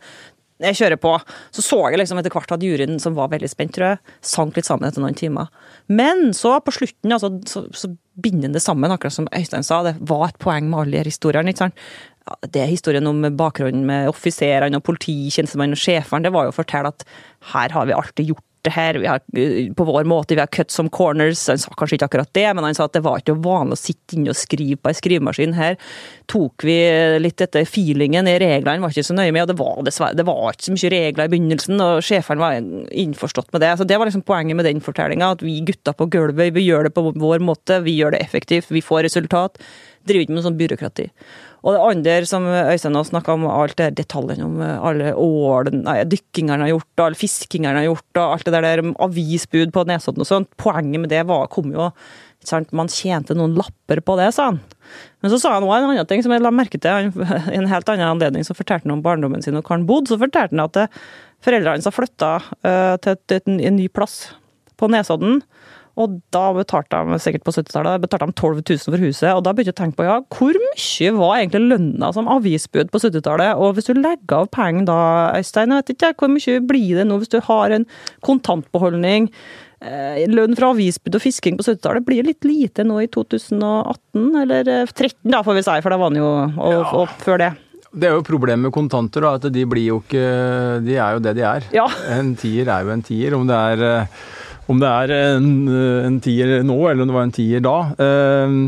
jeg 0.68 0.78
kjører 0.78 1.00
på. 1.02 1.16
Så 1.54 1.64
så 1.64 1.80
jeg 1.90 2.00
liksom 2.00 2.20
etter 2.20 2.34
hvert 2.34 2.54
at 2.54 2.64
juryen, 2.64 3.00
som 3.02 3.16
var 3.18 3.32
veldig 3.32 3.50
spent, 3.50 3.74
tror 3.76 3.92
jeg, 3.92 4.14
sank 4.34 4.58
litt 4.58 4.68
sammen 4.68 4.88
etter 4.88 5.04
noen 5.04 5.18
timer. 5.18 5.50
Men 5.88 6.30
så 6.36 6.54
på 6.64 6.74
slutten 6.74 7.14
altså, 7.14 7.34
så, 7.48 7.66
så 7.76 7.92
binder 8.22 8.52
det 8.52 8.62
sammen, 8.62 8.92
akkurat 8.92 9.16
som 9.16 9.30
Øystein 9.34 9.66
sa. 9.66 9.82
Det 9.86 9.96
var 10.08 10.28
et 10.28 10.40
poeng 10.42 10.68
med 10.70 10.84
alle 10.84 11.04
de 11.04 11.12
historiene. 11.12 11.52
ikke 11.52 11.66
sant? 11.66 11.84
det 12.54 12.60
er 12.62 12.70
historien 12.70 13.06
om 13.10 13.24
bakgrunnen 13.34 13.84
med 13.88 14.10
offiserene 14.10 14.78
og 14.78 14.84
polititjenestemenn 14.86 15.74
og 15.74 15.80
sjefene. 15.80 16.26
Det 16.26 16.34
var 16.34 16.46
jo 16.46 16.52
å 16.52 16.54
fortelle 16.54 16.92
at 16.92 17.04
her 17.52 17.74
har 17.74 17.88
vi 17.88 17.96
alltid 17.96 18.32
gjort 18.32 18.46
det 18.62 18.72
her 18.76 18.94
vi 18.94 19.06
har, 19.10 19.20
eh, 19.34 19.72
på 19.74 19.84
vår 19.84 20.04
måte. 20.04 20.34
Vi 20.34 20.40
har 20.40 20.46
cut 20.46 20.70
some 20.70 20.88
corners. 20.88 21.46
Han 21.48 21.58
sa 21.58 21.70
kanskje 21.76 21.98
ikke 21.98 22.08
akkurat 22.08 22.32
det, 22.32 22.46
men 22.54 22.64
han 22.64 22.74
sa 22.74 22.84
at 22.84 22.92
det 22.92 23.02
var 23.02 23.18
ikke 23.18 23.34
vanlig 23.42 23.74
å 23.74 23.82
sitte 23.82 24.16
inne 24.16 24.30
og 24.30 24.38
skrive 24.38 24.78
på 24.78 24.92
ei 24.92 24.98
skrivemaskin. 24.98 25.54
Her 25.54 25.76
tok 26.30 26.62
vi 26.62 26.76
litt 27.18 27.36
dette 27.42 27.64
feelingen 27.66 28.28
i 28.30 28.38
reglene, 28.38 28.80
var 28.80 28.94
ikke 28.94 29.10
så 29.10 29.18
nøye 29.18 29.32
med. 29.32 29.42
og 29.42 29.48
Det 29.48 29.58
var 29.58 29.82
dessverre 29.82 30.16
det 30.16 30.26
var 30.26 30.52
ikke 30.52 30.68
så 30.68 30.76
mye 30.76 30.92
regler 30.94 31.24
i 31.24 31.32
begynnelsen, 31.34 31.80
og 31.80 32.02
sjefene 32.02 32.38
var 32.38 32.60
innforstått 32.92 33.52
med 33.52 33.62
det. 33.62 33.78
Så 33.78 33.86
Det 33.86 33.98
var 33.98 34.06
liksom 34.06 34.24
poenget 34.24 34.56
med 34.56 34.64
den 34.64 34.80
fortellinga, 34.80 35.32
at 35.32 35.42
vi 35.42 35.60
gutta 35.60 35.92
på 35.92 36.08
gulvet, 36.08 36.54
vi 36.54 36.68
gjør 36.68 36.84
det 36.84 36.94
på 36.94 37.12
vår 37.12 37.40
måte, 37.40 37.82
vi 37.82 37.98
gjør 37.98 38.12
det 38.12 38.22
effektivt, 38.22 38.70
vi 38.70 38.80
får 38.80 39.04
resultat. 39.04 39.58
Driver 40.08 40.24
ikke 40.24 40.36
med 40.36 40.44
sånn 40.46 40.58
byråkrati. 40.58 41.06
Og 41.62 41.76
det 41.76 41.82
andre 41.86 42.14
som 42.26 42.46
Øystein 42.48 42.96
har 42.98 43.06
snakka 43.06 43.36
om, 43.36 43.44
alt 43.46 43.76
det 43.78 43.92
detaljene 44.00 44.48
om 44.48 44.58
eh, 44.64 44.82
alle 44.82 45.12
ålen, 45.14 45.84
dykkingene 46.10 46.56
han 46.56 46.64
har 46.66 46.72
gjort, 46.72 46.90
og 46.96 47.04
alle 47.06 47.20
fiskingene 47.20 47.70
han 47.70 47.80
har 47.82 47.88
gjort, 47.92 48.08
og 48.16 48.24
alt 48.24 48.48
det 48.48 48.62
der 48.64 48.82
avisbud 49.06 49.72
på 49.74 49.86
Nesodden 49.86 50.24
og 50.24 50.28
sånt. 50.28 50.50
Poenget 50.58 51.04
med 51.04 51.12
det 51.14 51.22
var, 51.30 51.48
kom 51.52 51.72
jo 51.74 51.92
Man 52.74 52.88
tjente 52.90 53.36
noen 53.38 53.52
lapper 53.54 54.00
på 54.02 54.16
det, 54.18 54.32
sa 54.34 54.48
han. 54.48 54.56
Men 55.22 55.30
så 55.30 55.38
sa 55.38 55.52
han 55.54 55.62
òg 55.62 55.76
en 55.76 55.92
annen 55.92 56.08
ting 56.10 56.24
som 56.24 56.32
jeg 56.34 56.42
la 56.42 56.50
merke 56.50 56.80
til. 56.82 57.12
I 57.14 57.54
en 57.60 57.70
helt 57.70 57.92
annen 57.92 58.08
anledning 58.08 58.42
så 58.42 58.56
fortalte 58.58 58.88
han 58.88 58.96
om 58.96 59.04
barndommen 59.04 59.44
sin 59.44 59.54
og 59.54 59.62
hvor 59.62 59.76
han 59.76 59.86
bodde. 59.86 60.10
Så 60.10 60.18
fortalte 60.18 60.50
han 60.50 60.64
at 60.64 60.80
eh, 60.82 60.98
foreldrene 61.46 61.76
hans 61.78 61.86
har 61.86 61.94
flytta 61.94 62.32
til, 63.06 63.20
til 63.30 63.62
en 63.62 63.78
ny 63.78 63.86
plass 63.94 64.32
på 64.74 64.90
Nesodden. 64.90 65.38
Og 66.00 66.20
da 66.32 66.44
betalte 66.56 67.02
de 67.04 67.18
sikkert 67.20 67.44
på 67.44 67.52
70-tallet 67.52 68.04
betalte 68.04 68.30
de 68.30 68.36
12 68.38 68.62
000 68.62 68.84
for 68.86 69.04
huset. 69.04 69.30
Og 69.32 69.42
da 69.44 69.52
begynte 69.52 69.72
jeg 69.72 69.76
å 69.76 69.80
tenke 69.82 69.98
på 69.98 70.06
ja, 70.08 70.20
hvor 70.32 70.56
mye 70.62 71.16
var 71.18 71.34
egentlig 71.40 71.74
lønna 71.74 72.12
som 72.16 72.30
avisbud 72.32 72.92
på 72.92 73.02
70-tallet? 73.02 73.58
Og 73.60 73.76
hvis 73.76 73.90
du 73.90 73.98
legger 73.98 74.38
av 74.40 74.48
penger 74.54 74.88
da, 74.88 75.00
Øystein, 75.36 75.74
jeg 75.74 75.82
vet 75.82 75.92
ikke 75.96 76.14
hvor 76.22 76.32
mye 76.32 76.62
blir 76.68 77.02
det 77.02 77.08
nå 77.08 77.20
hvis 77.20 77.34
du 77.34 77.42
har 77.44 77.76
en 77.76 77.84
kontantbeholdning? 78.24 79.28
Eh, 79.82 80.22
lønn 80.30 80.54
fra 80.54 80.70
avisbud 80.70 81.16
og 81.18 81.24
fisking 81.24 81.56
på 81.58 81.66
70-tallet 81.66 82.06
blir 82.06 82.22
litt 82.22 82.46
lite 82.46 82.84
nå 82.86 83.00
i 83.02 83.08
2018, 83.10 84.28
eller 84.44 84.68
2013 84.86 85.10
eh, 85.10 85.32
da, 85.34 85.42
får 85.42 85.58
vi 85.58 85.64
si, 85.66 85.76
for 85.82 85.90
da 85.90 85.98
var 85.98 86.12
den 86.12 86.22
jo 86.22 86.28
og, 86.30 86.70
ja. 86.70 86.84
og 87.00 87.16
før 87.24 87.42
det. 87.42 87.50
Det 87.92 88.08
er 88.08 88.14
jo 88.14 88.22
problemet 88.24 88.68
med 88.68 88.72
kontanter, 88.72 89.26
da, 89.26 89.34
at 89.36 89.48
de 89.52 89.64
blir 89.68 89.90
jo 89.90 89.98
ikke 90.00 90.22
De 90.86 90.94
er 90.96 91.16
jo 91.16 91.24
det 91.24 91.34
de 91.36 91.42
er. 91.44 91.66
Ja. 91.74 91.88
En 92.14 92.32
tier 92.40 92.70
er 92.72 92.86
jo 92.86 92.94
en 92.94 93.02
tier. 93.04 93.34
Om 93.36 93.44
det 93.50 93.58
er 93.74 93.84
eh, 93.88 94.22
om 94.72 94.80
det 94.80 94.88
er 94.88 95.12
en, 95.36 95.48
en, 96.08 96.18
tier 96.24 96.62
nå, 96.66 96.76
eller 96.88 97.04
om 97.04 97.10
det 97.10 97.16
var 97.16 97.26
en 97.26 97.34
tier 97.34 97.62
da. 97.64 97.76
Ehm, 98.02 98.58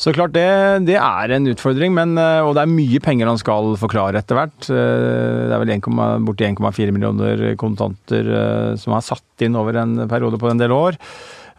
så 0.00 0.14
klart, 0.14 0.34
det, 0.36 0.46
det 0.88 0.98
er 0.98 1.34
en 1.36 1.48
utfordring, 1.52 1.94
men, 1.96 2.16
eh, 2.20 2.40
og 2.42 2.56
det 2.56 2.64
er 2.64 2.72
mye 2.72 3.02
penger 3.04 3.30
han 3.30 3.40
skal 3.40 3.74
forklare 3.80 4.22
etter 4.22 4.38
hvert. 4.38 4.70
Eh, 4.70 5.44
det 5.48 5.54
er 5.54 5.62
vel 5.62 5.74
1, 5.76 5.88
borti 6.26 6.48
1,4 6.48 6.94
millioner 6.94 7.46
kontanter 7.60 8.32
eh, 8.32 8.72
som 8.80 8.96
er 8.96 9.06
satt 9.06 9.46
inn 9.46 9.58
over 9.58 9.78
en 9.80 10.04
periode 10.10 10.40
på 10.40 10.50
en 10.50 10.60
del 10.60 10.74
år. 10.74 10.98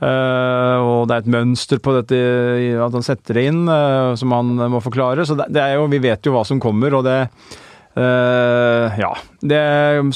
og 0.04 1.08
det 1.08 1.16
er 1.16 1.22
et 1.22 1.32
mønster 1.32 1.80
på 1.80 1.94
dette, 1.96 2.18
at 2.84 2.96
han 2.98 3.06
setter 3.06 3.38
det 3.38 3.44
inn, 3.48 3.62
som 4.20 4.34
han 4.36 4.50
må 4.74 4.82
forklare. 4.84 5.24
Så 5.24 5.38
det, 5.40 5.48
det 5.56 5.62
er 5.64 5.78
jo, 5.78 5.86
vi 5.88 6.02
vet 6.04 6.26
jo 6.26 6.34
hva 6.36 6.42
som 6.48 6.60
kommer, 6.60 6.98
og 6.98 7.06
det 7.08 7.20
ja. 7.96 9.12
Det, 9.40 9.60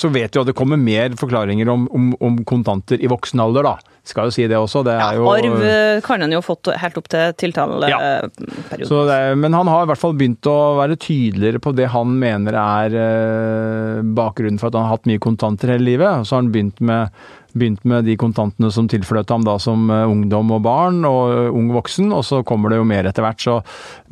så 0.01 0.09
vet 0.09 0.33
vi 0.33 0.41
at 0.41 0.49
det 0.49 0.55
kommer 0.57 0.79
mer 0.81 1.13
forklaringer 1.19 1.69
om, 1.69 1.85
om, 1.93 2.09
om, 2.23 2.39
kontanter 2.47 3.01
i 3.03 3.09
voksen 3.11 3.43
alder, 3.43 3.67
da. 3.67 3.96
Skal 4.07 4.29
jo 4.29 4.35
si 4.35 4.47
det 4.49 4.57
også. 4.59 4.83
Det 4.87 4.97
ja, 4.97 5.09
jo, 5.17 5.27
arv 5.31 5.63
eh, 5.63 6.01
kan 6.05 6.23
han 6.23 6.33
jo 6.33 6.41
ha 6.41 6.45
fått 6.45 6.71
helt 6.81 6.99
opp 6.99 7.09
til 7.11 7.33
tiltaleperioden. 7.43 8.83
Ja. 8.83 9.35
men 9.35 9.57
han 9.57 9.71
har 9.71 9.85
i 9.85 9.89
hvert 9.91 10.01
fall 10.01 10.15
begynt 10.17 10.47
å 10.49 10.57
være 10.79 10.99
tydeligere 11.01 11.61
på 11.63 11.73
det 11.77 11.89
han 11.93 12.15
mener 12.19 12.57
er 12.57 12.95
uh, 12.97 14.05
bakgrunnen 14.17 14.61
for 14.61 14.69
at 14.69 14.77
han 14.77 14.87
har 14.87 14.97
hatt 14.97 15.09
mye 15.09 15.21
kontanter 15.23 15.75
hele 15.75 15.91
livet. 15.91 16.27
Så 16.27 16.37
har 16.37 16.45
han 16.45 16.53
begynt 16.55 16.81
med 16.83 17.13
begynt 17.57 17.83
med 17.87 18.05
de 18.07 18.15
kontantene 18.19 18.69
som 18.73 18.87
tilfløt 18.89 19.31
ham 19.33 19.45
da 19.47 19.57
som 19.61 19.89
eh, 19.93 20.05
ungdom 20.09 20.53
og 20.55 20.63
barn 20.65 21.03
og 21.07 21.21
eh, 21.33 21.53
ung 21.53 21.71
voksen, 21.75 22.11
og 22.15 22.25
så 22.27 22.43
kommer 22.47 22.73
det 22.73 22.81
jo 22.81 22.87
mer 22.87 23.07
etter 23.09 23.25
hvert. 23.25 23.41
Så, 23.43 23.59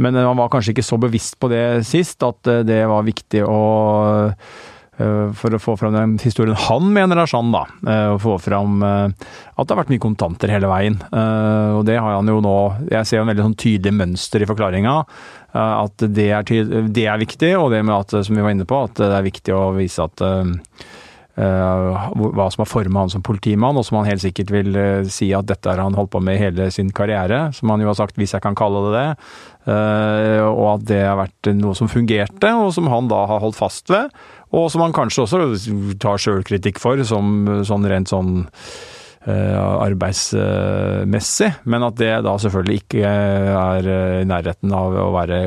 men 0.02 0.18
han 0.20 0.38
var 0.40 0.52
kanskje 0.54 0.75
ikke 0.75 0.88
så 0.88 1.00
bevisst 1.02 1.40
på 1.42 1.52
det 1.52 1.66
sist, 1.88 2.24
at 2.25 2.52
eh, 2.52 2.64
det 2.68 2.84
var 2.92 3.08
viktig 3.08 3.44
å 3.46 3.60
eh, 4.30 4.56
for 4.98 5.52
å 5.52 5.60
få 5.60 5.74
fram 5.80 5.92
den 5.96 6.14
historien 6.24 6.56
han 6.56 6.86
mener 6.96 7.20
er 7.20 7.28
sann, 7.28 7.50
da. 7.52 7.66
eh, 7.86 8.08
Og 8.14 8.22
få 8.24 8.38
fram 8.40 8.82
eh, 8.82 9.12
at 9.58 9.68
det 9.68 9.75
har 9.75 9.82
vært 9.84 9.92
mye 9.92 10.04
kontanter 10.06 10.54
hele 10.54 10.70
veien. 10.72 10.96
Eh, 11.12 11.72
Og 11.75 11.84
det 11.90 11.98
har 12.00 12.16
han 12.16 12.28
jo 12.32 12.38
nå 12.40 12.56
Jeg 12.92 13.06
ser 13.06 13.18
jo 13.20 13.25
en 13.25 13.32
veldig 13.34 13.48
sånn 13.50 13.58
tydelig 13.60 13.94
mønster 13.94 14.42
i 14.42 14.48
forklaringa. 14.50 14.98
At 15.56 15.98
det 16.12 16.30
er, 16.36 16.44
tyd- 16.44 16.92
det 16.96 17.06
er 17.08 17.18
viktig, 17.22 17.54
og 17.60 17.72
det 17.72 17.84
med 17.88 17.96
at, 17.96 18.12
som 18.28 18.36
vi 18.36 18.42
var 18.44 18.52
inne 18.52 18.66
på, 18.68 18.82
at 18.90 18.96
det 19.00 19.08
er 19.16 19.24
viktig 19.24 19.54
å 19.56 19.70
vise 19.78 20.04
at 20.04 20.20
eh, 20.20 20.50
eh, 21.40 22.10
hva 22.16 22.48
som 22.52 22.64
har 22.64 22.68
formet 22.70 23.00
han 23.06 23.14
som 23.14 23.24
politimann, 23.24 23.78
og 23.80 23.86
som 23.88 24.02
han 24.02 24.10
helt 24.10 24.24
sikkert 24.24 24.52
vil 24.52 24.75
eh, 24.75 25.08
si 25.12 25.30
at 25.36 25.48
dette 25.48 25.72
har 25.72 25.80
han 25.84 25.96
holdt 25.96 26.12
på 26.16 26.20
med 26.24 26.40
hele 26.42 26.68
sin 26.75 26.92
karriere, 26.96 27.54
som 27.56 27.72
han 27.72 27.80
jo 27.84 27.88
har 27.92 27.96
sagt, 28.02 28.20
hvis 28.20 28.36
jeg 28.36 28.44
kan 28.44 28.56
kalle 28.58 28.84
det 28.90 28.94
det. 29.00 29.08
Eh, 29.72 30.44
og 30.46 30.68
at 30.75 30.84
det 30.92 31.00
har 31.08 31.18
vært 31.24 31.52
noe 31.56 31.75
som 31.80 31.88
fungerte, 31.92 32.52
og 32.60 32.74
som 32.75 32.92
han 32.92 33.08
da 33.12 33.24
har 33.32 33.40
holdt 33.44 33.58
fast 33.60 33.90
ved. 33.96 34.12
Og 34.54 34.70
som 34.72 34.84
han 34.86 34.94
kanskje 34.96 35.25
også 35.25 35.40
tar 36.02 36.22
sjølkritikk 36.22 36.82
for, 36.82 37.02
som 37.08 37.64
sånn 37.66 37.88
rent 37.90 38.12
sånn 38.12 38.46
eh, 39.25 39.58
arbeidsmessig, 39.58 41.52
men 41.66 41.86
at 41.88 41.98
det 42.00 42.12
da 42.28 42.36
selvfølgelig 42.42 42.78
ikke 42.84 43.04
er 43.10 43.90
eh, 43.90 44.22
i 44.22 44.30
nærheten 44.30 44.74
av 44.75 44.96
å 45.02 45.10
være 45.16 45.42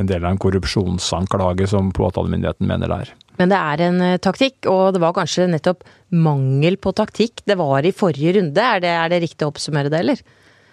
en 0.00 0.08
del 0.08 0.24
av 0.24 0.32
en 0.32 0.42
korrupsjonsanklage 0.42 1.68
som 1.70 1.92
påtalemyndigheten 1.96 2.68
mener 2.68 2.90
det 2.90 3.00
er. 3.04 3.14
Men 3.38 3.52
det 3.52 3.60
er 3.60 3.84
en 3.86 4.02
eh, 4.02 4.18
taktikk, 4.22 4.66
og 4.70 4.96
det 4.96 5.04
var 5.04 5.16
kanskje 5.16 5.50
nettopp 5.52 5.86
mangel 6.08 6.78
på 6.80 6.94
taktikk 6.96 7.44
det 7.46 7.58
var 7.60 7.86
i 7.86 7.94
forrige 7.94 8.38
runde. 8.40 8.64
Er 8.64 8.82
det, 8.82 8.92
er 9.04 9.12
det 9.12 9.22
riktig 9.26 9.46
å 9.46 9.52
oppsummere 9.52 9.92
det, 9.92 10.02
eller? 10.02 10.24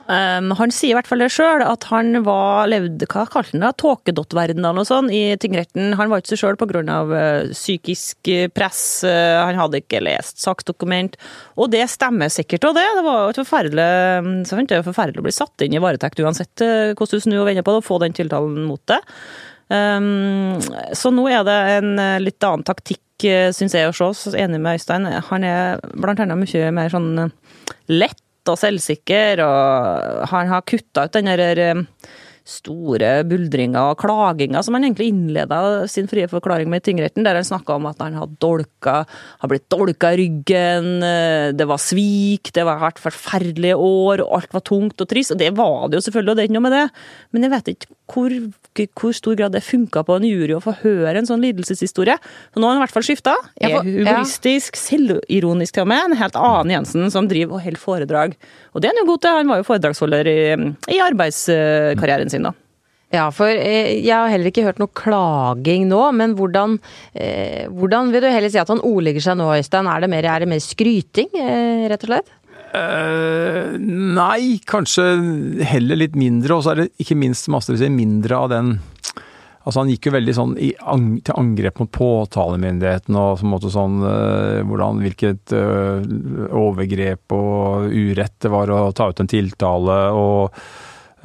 Um, 0.05 0.51
han 0.59 0.69
sier 0.69 0.91
i 0.91 0.95
hvert 1.00 1.07
fall 1.09 1.24
det 1.24 1.31
sjøl, 1.33 1.63
at 1.65 1.88
han 1.89 2.19
var, 2.27 2.67
levd 2.69 3.07
hva 3.09 3.24
kalte 3.25 3.55
han 3.55 3.63
det, 3.63 3.71
tåkedottverden 3.81 4.62
eller 4.62 4.77
noe 4.77 4.85
sånt 4.85 5.09
i 5.09 5.33
tingretten. 5.41 5.95
Han 5.97 6.12
var 6.12 6.21
ikke 6.21 6.35
seg 6.35 6.43
sjøl 6.43 6.59
pga. 6.62 6.83
Uh, 7.09 7.53
psykisk 7.55 8.29
press, 8.53 8.83
uh, 9.07 9.41
han 9.47 9.57
hadde 9.57 9.81
ikke 9.81 10.03
lest 10.05 10.43
saksdokument. 10.43 11.17
Og 11.57 11.71
det 11.74 11.88
stemmer 11.89 12.29
sikkert, 12.33 12.67
og 12.69 12.77
det. 12.77 12.85
Det 13.00 13.05
var 13.07 13.24
jo 13.24 13.39
forferdelig, 13.41 13.88
er 14.77 14.85
forferdelig 14.85 15.24
å 15.24 15.25
bli 15.25 15.33
satt 15.33 15.65
inn 15.65 15.74
i 15.74 15.81
varetekt 15.81 16.21
uansett 16.21 16.62
hvordan 16.62 17.17
du 17.17 17.25
snur 17.25 17.41
og 17.41 17.50
vender 17.50 17.65
på 17.65 17.74
det, 17.74 17.81
og 17.81 17.88
få 17.88 17.97
den 18.03 18.17
tiltalen 18.17 18.67
mot 18.69 18.81
det. 18.91 19.01
Um, 19.74 20.62
så 20.93 21.09
nå 21.09 21.25
er 21.33 21.41
det 21.47 21.57
en 21.79 21.95
litt 22.21 22.45
annen 22.45 22.67
taktikk, 22.67 23.01
syns 23.57 23.74
jeg 23.74 23.89
å 23.89 24.12
se. 24.13 24.35
Enig 24.38 24.62
med 24.62 24.77
Øystein. 24.77 25.09
Han 25.31 25.47
er 25.47 25.81
blant 25.95 26.21
annet 26.21 26.38
mye 26.43 26.69
mer 26.75 26.93
sånn 26.93 27.09
lett 27.89 28.21
og 28.52 28.60
selvsikker, 28.60 29.42
og 29.46 30.28
han 30.32 30.52
har 30.52 30.66
kutta 30.68 31.06
ut 31.08 31.18
den 31.18 31.32
der 31.32 31.62
uh, 31.75 31.84
store 32.46 33.12
buldringer 33.25 33.92
og 33.92 34.00
klaginger 34.04 34.64
som 34.66 34.78
han 34.78 34.86
egentlig 34.86 35.10
innleda 35.12 35.60
sin 35.90 36.10
frie 36.10 36.30
forklaring 36.30 36.70
med 36.70 36.84
i 36.84 36.86
tingretten, 36.92 37.25
der 37.25 37.40
han 37.40 37.48
snakka 37.48 37.80
om 37.80 37.88
at 37.90 38.04
han 38.04 38.18
hadde 38.20 38.38
dolka, 38.44 39.02
har 39.42 39.52
blitt 39.52 39.66
dolka 39.74 40.14
i 40.14 40.20
ryggen, 40.22 40.92
uh, 41.02 41.50
det 41.58 41.68
var 41.70 41.82
svik, 41.82 42.54
det 42.56 42.66
var 42.68 42.84
vært 42.84 43.02
forferdelige 43.02 43.75
år, 43.75 44.24
og 44.25 44.40
alt 44.40 44.56
var 44.56 44.66
tungt 44.66 45.02
og 45.02 45.10
trist. 45.10 45.34
Og 45.34 45.42
det 45.42 45.52
var 45.58 45.90
det 45.90 46.00
jo 46.00 46.06
selvfølgelig, 46.08 46.32
og 46.32 46.38
det 46.38 46.44
er 46.44 46.50
ikke 46.50 46.58
noe 46.60 46.68
med 46.68 46.78
det. 46.78 46.86
Men 47.34 47.48
jeg 47.48 47.54
vet 47.56 47.72
ikke 47.74 47.94
hvor, 48.14 48.34
hvor 49.02 49.16
stor 49.18 49.38
grad 49.40 49.56
det 49.56 49.64
funka 49.66 50.04
på 50.06 50.18
en 50.20 50.28
jury 50.28 50.54
å 50.56 50.62
få 50.64 50.75
høre 50.84 51.18
en 51.18 51.30
sånn 51.30 51.42
lidelseshistorie. 51.44 52.18
Så 52.54 52.62
nå 52.62 52.68
har 52.68 52.75
han 52.75 52.82
i 52.82 52.86
hvert 52.86 52.96
fall 52.96 53.08
skifta. 53.08 53.34
Er 53.58 53.80
humoristisk, 53.82 54.78
selvironisk 54.78 55.75
til 55.75 55.86
og 55.86 55.90
med. 55.90 56.12
En 56.12 56.20
helt 56.20 56.38
annen 56.40 56.75
Jensen 56.75 57.10
som 57.14 57.30
driver 57.30 57.58
og 57.58 57.66
holder 57.66 57.82
foredrag. 57.82 58.38
Og 58.75 58.84
det 58.84 58.90
er 58.90 58.94
han 58.94 59.02
jo 59.02 59.10
god 59.10 59.24
til. 59.24 59.40
Han 59.40 59.52
var 59.52 59.62
jo 59.62 59.68
foredragsholder 59.70 60.30
i, 60.30 60.40
i 60.94 61.02
arbeidskarrieren 61.04 62.32
sin, 62.32 62.35
da. 62.44 62.51
Ja, 63.13 63.30
for 63.32 63.48
eh, 63.48 64.01
jeg 64.01 64.12
har 64.12 64.32
heller 64.32 64.50
ikke 64.50 64.65
hørt 64.65 64.80
noe 64.82 64.92
klaging 64.98 65.86
nå, 65.88 66.01
men 66.18 66.34
hvordan, 66.36 66.80
eh, 67.13 67.68
hvordan 67.72 68.12
vil 68.12 68.25
du 68.25 68.32
heller 68.32 68.51
si 68.51 68.60
at 68.60 68.72
han 68.74 68.84
ordlegger 68.84 69.24
seg 69.24 69.38
nå, 69.39 69.51
Øystein? 69.56 69.88
Er 69.88 70.04
det 70.04 70.10
mer, 70.12 70.25
er 70.25 70.44
det 70.44 70.50
mer 70.51 70.63
skryting, 70.63 71.30
eh, 71.38 71.86
rett 71.92 72.04
og 72.04 72.12
slett? 72.12 72.34
Uh, 72.75 73.77
nei, 73.80 74.58
kanskje 74.68 75.06
heller 75.63 76.01
litt 76.01 76.18
mindre, 76.20 76.58
og 76.58 76.65
så 76.65 76.74
er 76.74 76.82
det 76.82 76.89
ikke 77.00 77.15
minst 77.15 77.48
Astrid 77.48 77.80
sier, 77.80 77.94
mindre 77.94 78.36
av 78.36 78.50
den 78.51 78.74
Altså 79.65 79.82
Han 79.82 79.89
gikk 79.89 80.10
jo 80.10 80.13
veldig 80.13 80.34
sånn 80.38 80.51
i, 80.62 80.68
ang, 80.86 81.06
til 81.25 81.39
angrep 81.42 81.80
mot 81.82 81.89
påtalemyndigheten 81.96 83.15
og 83.18 83.39
på 83.39 83.48
en 83.48 83.54
måte 83.54 83.72
sånn 83.74 83.96
eh, 84.06 84.60
hvordan, 84.68 85.00
Hvilket 85.01 85.56
eh, 85.58 86.06
overgrep 86.54 87.34
og 87.34 87.88
urett 87.89 88.36
det 88.46 88.51
var 88.54 88.70
å 88.70 88.92
ta 88.94 89.10
ut 89.10 89.24
en 89.24 89.32
tiltale. 89.32 89.98
og 90.13 90.60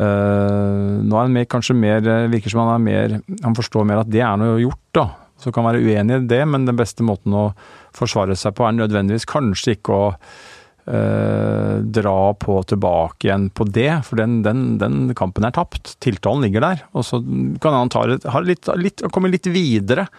eh, 0.00 1.00
Nå 1.04 1.16
er 1.16 1.26
han 1.26 1.34
mer, 1.34 1.48
kanskje 1.50 1.76
mer 1.76 2.06
Virker 2.32 2.52
som 2.52 2.62
han 2.64 2.74
er 2.74 2.84
mer 2.84 3.16
Han 3.44 3.56
forstår 3.58 3.88
mer 3.88 4.02
at 4.02 4.12
det 4.12 4.22
er 4.24 4.38
noe 4.40 4.60
gjort, 4.62 4.86
da. 4.96 5.06
Så 5.40 5.52
kan 5.54 5.64
være 5.64 5.80
uenig 5.80 6.18
i 6.18 6.30
det, 6.30 6.40
men 6.48 6.66
den 6.68 6.76
beste 6.76 7.04
måten 7.06 7.36
å 7.36 7.50
forsvare 7.96 8.36
seg 8.36 8.56
på 8.56 8.66
er 8.66 8.76
nødvendigvis 8.76 9.24
kanskje 9.30 9.78
ikke 9.78 9.94
å 9.96 10.08
uh, 10.12 11.78
dra 11.80 12.18
på 12.36 12.58
tilbake 12.68 13.28
igjen 13.28 13.46
på 13.56 13.64
det, 13.72 14.02
for 14.04 14.20
den, 14.20 14.42
den, 14.44 14.76
den 14.82 15.14
kampen 15.16 15.48
er 15.48 15.54
tapt. 15.56 15.94
Tiltalen 16.04 16.44
ligger 16.44 16.66
der. 16.66 16.84
Og 16.92 17.06
så 17.08 17.22
kan 17.62 17.78
han 17.78 17.92
ta 17.92 18.04
litt, 18.44 18.68
litt, 18.76 19.06
komme 19.14 19.32
litt 19.32 19.48
videre 19.48 20.10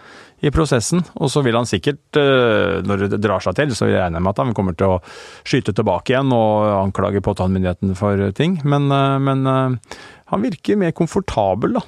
i 0.42 0.50
prosessen. 0.50 1.04
Og 1.22 1.30
så 1.30 1.42
vil 1.46 1.56
han 1.56 1.68
sikkert, 1.68 2.02
eh, 2.18 2.80
når 2.86 3.06
det 3.12 3.20
drar 3.22 3.42
seg 3.44 3.56
til, 3.58 3.74
så 3.78 3.86
regner 3.86 4.18
jeg 4.18 4.24
med 4.24 4.32
at 4.32 4.42
han 4.42 4.54
kommer 4.56 4.76
til 4.78 4.96
å 4.96 5.02
skyte 5.46 5.74
tilbake 5.76 6.14
igjen 6.14 6.34
og 6.34 6.66
anklage 6.80 7.22
påtalemyndigheten 7.22 7.94
for 7.98 8.24
ting. 8.36 8.58
Men, 8.66 8.90
eh, 8.90 9.18
men 9.22 9.46
eh, 9.46 9.94
han 10.32 10.42
virker 10.42 10.80
mer 10.80 10.94
komfortabel, 10.96 11.76
da. 11.76 11.84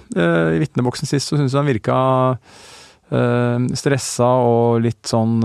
I 0.55 0.61
vitneboksen 0.61 1.09
sist 1.09 1.31
så 1.31 1.39
syns 1.41 1.55
jeg 1.55 1.63
han 1.63 1.71
virka 1.71 1.99
stressa 3.15 4.27
og 4.43 4.83
litt 4.83 5.07
sånn 5.07 5.39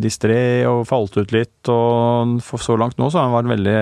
distré 0.00 0.62
og 0.68 0.84
falt 0.88 1.16
ut 1.18 1.32
litt. 1.34 1.68
Og 1.68 2.38
for 2.44 2.62
så 2.62 2.76
langt 2.80 2.96
nå 3.00 3.08
så 3.10 3.18
har 3.18 3.28
han 3.28 3.36
vært 3.36 3.52
veldig 3.52 3.80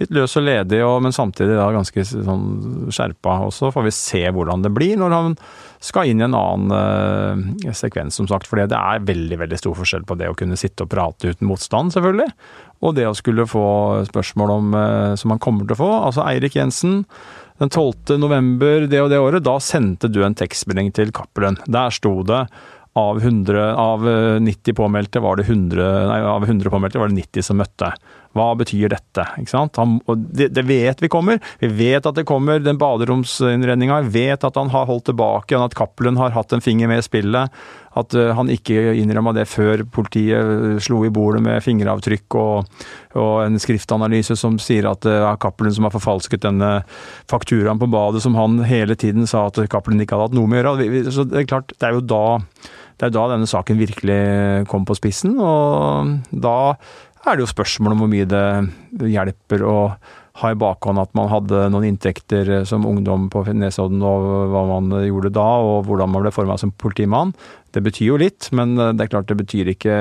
litt 0.00 0.14
løs 0.14 0.36
og 0.38 0.46
ledig, 0.46 0.80
men 1.02 1.14
samtidig 1.14 1.56
da 1.58 1.70
ganske 1.74 2.04
sånn 2.10 2.90
skjerpa. 2.92 3.40
Og 3.48 3.54
så 3.54 3.72
får 3.74 3.86
vi 3.88 3.96
se 3.96 4.22
hvordan 4.34 4.62
det 4.66 4.72
blir 4.76 5.00
når 5.00 5.16
han 5.16 5.36
skal 5.80 6.10
inn 6.10 6.20
i 6.20 6.26
en 6.26 6.36
annen 6.36 6.72
eh, 7.64 7.72
sekvens, 7.76 8.18
som 8.20 8.28
sagt. 8.28 8.48
For 8.48 8.60
det 8.60 8.76
er 8.76 9.04
veldig 9.08 9.38
veldig 9.40 9.60
stor 9.60 9.76
forskjell 9.78 10.04
på 10.08 10.16
det 10.20 10.28
å 10.28 10.36
kunne 10.36 10.58
sitte 10.60 10.84
og 10.84 10.92
prate 10.92 11.32
uten 11.32 11.48
motstand, 11.48 11.94
selvfølgelig. 11.96 12.28
Og 12.84 12.96
det 12.96 13.06
å 13.08 13.16
skulle 13.16 13.48
få 13.48 13.66
spørsmål 14.08 14.52
om, 14.56 14.74
eh, 14.76 15.14
som 15.20 15.32
man 15.32 15.40
kommer 15.42 15.64
til 15.64 15.78
å 15.78 15.80
få. 15.80 15.92
Altså 16.10 16.26
Eirik 16.26 16.58
Jensen, 16.58 17.04
den 17.60 17.72
12. 17.72 18.18
november 18.20 18.86
det 18.88 19.00
og 19.00 19.10
det 19.12 19.20
året, 19.20 19.44
da 19.44 19.56
sendte 19.60 20.12
du 20.12 20.22
en 20.24 20.36
tekstmelding 20.36 20.92
til 20.96 21.12
Cappelen. 21.16 21.58
Der 21.68 21.92
sto 21.92 22.20
det 22.28 22.44
av, 22.98 23.20
100, 23.22 23.74
av 23.80 24.08
eh, 24.08 24.40
90 24.42 24.76
påmeldte 24.76 25.22
var 25.24 25.40
det 25.40 25.48
100, 25.48 25.90
nei, 26.10 26.20
av 26.26 26.44
100 26.44 26.72
påmeldte 26.72 27.00
var 27.00 27.12
det 27.12 27.20
90 27.22 27.46
som 27.46 27.60
møtte. 27.60 27.92
Hva 28.36 28.52
betyr 28.54 28.92
dette? 28.92 29.24
Han, 29.50 29.96
det, 30.30 30.52
det 30.54 30.62
vet 30.68 31.02
vi 31.02 31.10
kommer. 31.10 31.40
Vi 31.58 31.66
vet 31.80 32.06
at 32.06 32.14
det 32.14 32.26
kommer 32.28 32.62
den 32.62 32.78
baderomsinnredninga. 32.78 34.04
Vet 34.14 34.46
at 34.46 34.58
han 34.58 34.70
har 34.70 34.86
holdt 34.86 35.08
tilbake, 35.10 35.58
at 35.58 35.74
Cappelen 35.74 36.20
har 36.20 36.36
hatt 36.36 36.54
en 36.54 36.62
finger 36.62 36.90
med 36.90 37.02
i 37.02 37.06
spillet. 37.06 37.60
At 37.98 38.14
uh, 38.14 38.30
han 38.38 38.52
ikke 38.54 38.92
innrømma 39.00 39.34
det 39.34 39.48
før 39.50 39.82
politiet 39.90 40.46
uh, 40.46 40.78
slo 40.78 41.02
i 41.02 41.10
bordet 41.10 41.42
med 41.42 41.58
fingeravtrykk 41.64 42.38
og, 42.38 42.84
og 43.18 43.32
en 43.42 43.58
skriftanalyse 43.58 44.38
som 44.38 44.60
sier 44.62 44.86
at 44.86 45.02
det 45.02 45.16
er 45.18 45.40
Cappelen 45.42 45.74
som 45.74 45.88
har 45.88 45.96
forfalsket 45.96 46.46
denne 46.46 46.84
fakturaen 47.30 47.82
på 47.82 47.90
badet, 47.90 48.22
som 48.22 48.38
han 48.38 48.60
hele 48.68 48.94
tiden 48.94 49.26
sa 49.26 49.48
at 49.50 49.58
Cappelen 49.72 50.04
ikke 50.04 50.14
hadde 50.14 50.30
hatt 50.30 50.38
noe 50.38 50.50
med 50.52 50.62
å 50.62 50.76
gjøre. 50.78 51.10
Så 51.10 51.26
det 51.26 51.42
er 51.42 51.50
klart, 51.50 51.74
det 51.74 51.90
er 51.90 51.98
jo 51.98 52.06
da 52.14 52.22
det 53.00 53.06
er 53.08 53.12
da 53.14 53.22
denne 53.30 53.48
saken 53.48 53.78
virkelig 53.80 54.16
kom 54.68 54.82
på 54.84 54.92
spissen, 54.98 55.38
og 55.40 56.18
da 56.36 56.74
er 57.26 57.36
det 57.36 57.44
jo 57.44 57.52
spørsmål 57.52 57.94
om 57.94 58.02
hvor 58.04 58.10
mye 58.12 58.28
det 58.28 59.12
hjelper 59.12 59.64
å 59.66 59.76
ha 60.40 60.50
i 60.52 60.58
bakhånd 60.58 61.00
at 61.02 61.12
man 61.18 61.28
hadde 61.30 61.66
noen 61.72 61.88
inntekter 61.90 62.62
som 62.68 62.86
ungdom 62.88 63.28
på 63.32 63.42
Nesodden, 63.50 64.00
og 64.00 64.52
hva 64.52 64.62
man 64.68 64.92
gjorde 65.04 65.32
da, 65.36 65.48
og 65.60 65.88
hvordan 65.88 66.12
man 66.14 66.24
ble 66.24 66.32
forma 66.34 66.56
som 66.60 66.72
politimann. 66.80 67.34
Det 67.74 67.82
betyr 67.84 68.08
jo 68.08 68.18
litt, 68.20 68.48
men 68.56 68.74
det 68.74 69.04
er 69.04 69.10
klart 69.12 69.28
det 69.30 69.38
betyr 69.38 69.70
ikke 69.72 69.94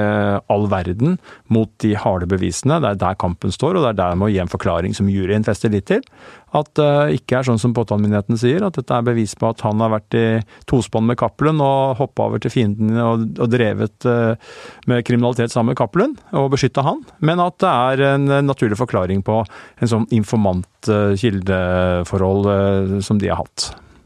all 0.49 0.65
verden 0.71 1.17
mot 1.53 1.69
de 1.83 1.91
harde 1.99 2.27
bevisene. 2.29 2.79
Det 2.81 2.89
er 2.93 3.01
der 3.03 3.15
kampen 3.21 3.51
står, 3.53 3.77
og 3.77 3.83
det 3.85 3.91
er 3.93 3.99
der 4.01 4.19
må 4.19 4.25
gi 4.31 4.41
en 4.41 4.51
forklaring 4.51 4.93
som 4.97 5.11
juryen 5.11 5.45
fester 5.47 5.69
litt 5.73 5.87
til. 5.89 6.01
At 6.55 6.69
det 6.79 7.19
ikke 7.19 7.35
er 7.39 7.43
sånn 7.45 7.61
som 7.61 7.75
påtalemyndigheten 7.77 8.37
sier, 8.41 8.61
at 8.65 8.75
dette 8.79 8.93
er 8.95 9.03
bevis 9.05 9.33
på 9.37 9.45
at 9.51 9.59
han 9.65 9.77
har 9.83 9.91
vært 9.93 10.11
i 10.17 10.25
tospann 10.69 11.07
med 11.09 11.19
Cappelen 11.21 11.59
og 11.61 11.97
hoppa 11.99 12.21
over 12.29 12.39
til 12.41 12.53
fienden 12.53 12.89
og, 12.97 13.15
og 13.37 13.47
drevet 13.53 13.97
eh, 14.09 14.33
med 14.89 15.05
kriminalitet 15.05 15.51
sammen 15.53 15.69
med 15.73 15.79
Cappelen 15.79 16.13
og 16.33 16.51
beskytta 16.55 16.81
han, 16.87 16.99
men 17.21 17.37
at 17.43 17.55
det 17.61 17.69
er 17.69 17.97
en 18.15 18.25
naturlig 18.47 18.77
forklaring 18.79 19.21
på 19.25 19.35
en 19.45 19.91
sånn 19.91 20.07
informant-kildeforhold 20.15 22.43
eh, 22.55 23.01
som 23.05 23.17
de 23.21 23.27
har 23.29 23.39
hatt. 23.43 23.59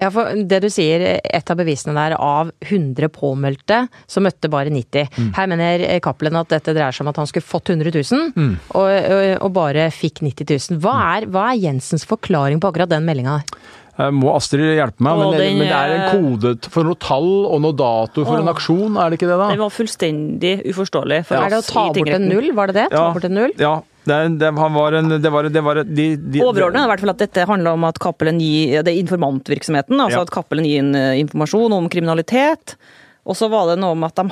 Ja, 0.03 0.09
for 0.13 0.33
det 0.35 0.59
du 0.65 0.69
sier, 0.73 1.03
et 1.23 1.51
av 1.53 1.59
bevisene 1.59 1.95
der, 1.95 2.15
av 2.19 2.51
100 2.67 3.09
påmeldte, 3.15 3.83
så 4.09 4.23
møtte 4.25 4.51
bare 4.51 4.71
90. 4.73 5.07
Her 5.37 5.47
mener 5.51 5.85
Cappelen 6.03 6.35
at 6.41 6.51
dette 6.51 6.75
dreier 6.75 6.91
seg 6.95 7.05
om 7.07 7.13
at 7.13 7.21
han 7.23 7.29
skulle 7.31 7.47
fått 7.47 7.71
100 7.73 7.93
000, 7.95 8.57
og, 8.75 8.89
og, 8.89 9.29
og 9.47 9.53
bare 9.55 9.87
fikk 9.95 10.19
90 10.27 10.51
000. 10.75 10.81
Hva 10.83 10.97
er, 11.15 11.29
hva 11.31 11.49
er 11.53 11.61
Jensens 11.69 12.03
forklaring 12.09 12.59
på 12.63 12.69
akkurat 12.73 12.91
den 12.91 13.07
meldinga 13.07 13.39
her? 13.39 13.55
Eh, 13.93 14.09
Må 14.09 14.31
Astrid 14.33 14.63
hjelpe 14.73 15.05
meg? 15.05 15.19
Men, 15.21 15.31
det- 15.35 15.41
den, 15.43 15.57
men 15.61 15.67
det 15.69 15.77
er 15.77 15.91
en 15.93 16.01
eh, 16.01 16.13
kode 16.17 16.71
for 16.73 16.87
noe 16.89 16.97
tall 16.97 17.27
og 17.45 17.59
noe 17.61 17.75
dato 17.77 18.23
for 18.25 18.39
Å. 18.39 18.41
en 18.41 18.49
aksjon, 18.49 18.95
er 18.97 19.11
det 19.13 19.19
ikke 19.19 19.29
det 19.29 19.37
da? 19.37 19.49
Den 19.53 19.61
var 19.61 19.73
fullstendig 19.75 20.53
uforståelig 20.73 21.19
for 21.29 21.37
Er 21.37 21.53
det 21.53 21.59
å 21.61 21.65
ta 21.67 21.83
bort 21.93 22.09
en 22.17 22.25
null, 22.31 22.49
var 22.57 22.73
det 22.73 22.79
det? 22.81 22.87
Ta 22.95 23.11
bort 23.13 23.27
en 23.29 23.37
null? 23.37 23.53
Ja, 23.61 23.75
det, 24.03 24.17
det, 24.41 24.49
var 24.55 24.97
en, 24.97 25.13
det 25.21 25.31
var, 25.31 25.47
det 25.49 25.63
var 25.63 25.79
de, 25.83 26.07
de, 26.17 26.41
Overordnet 26.43 26.81
er 26.81 26.89
i 26.89 26.91
hvert 26.91 27.03
fall 27.05 27.13
at 27.13 27.21
dette 27.23 27.45
handler 27.47 27.77
om 27.77 27.85
at 27.87 28.01
Cappelen 28.03 28.41
gir 28.43 28.83
det 28.83 28.91
er 28.91 28.99
informantvirksomheten. 29.03 29.95
altså 29.99 30.19
Ja. 30.19 30.25
at 30.27 30.33
Cappelen 30.33 30.67
gir 30.67 30.83
eh, 30.99 31.21
informasjon 31.21 31.77
om 31.77 31.87
kriminalitet. 31.89 32.75
Og 33.23 33.37
så 33.39 33.47
var 33.47 33.69
det 33.69 33.77
noe 33.79 33.95
om 33.95 34.03
at 34.03 34.19
de 34.19 34.25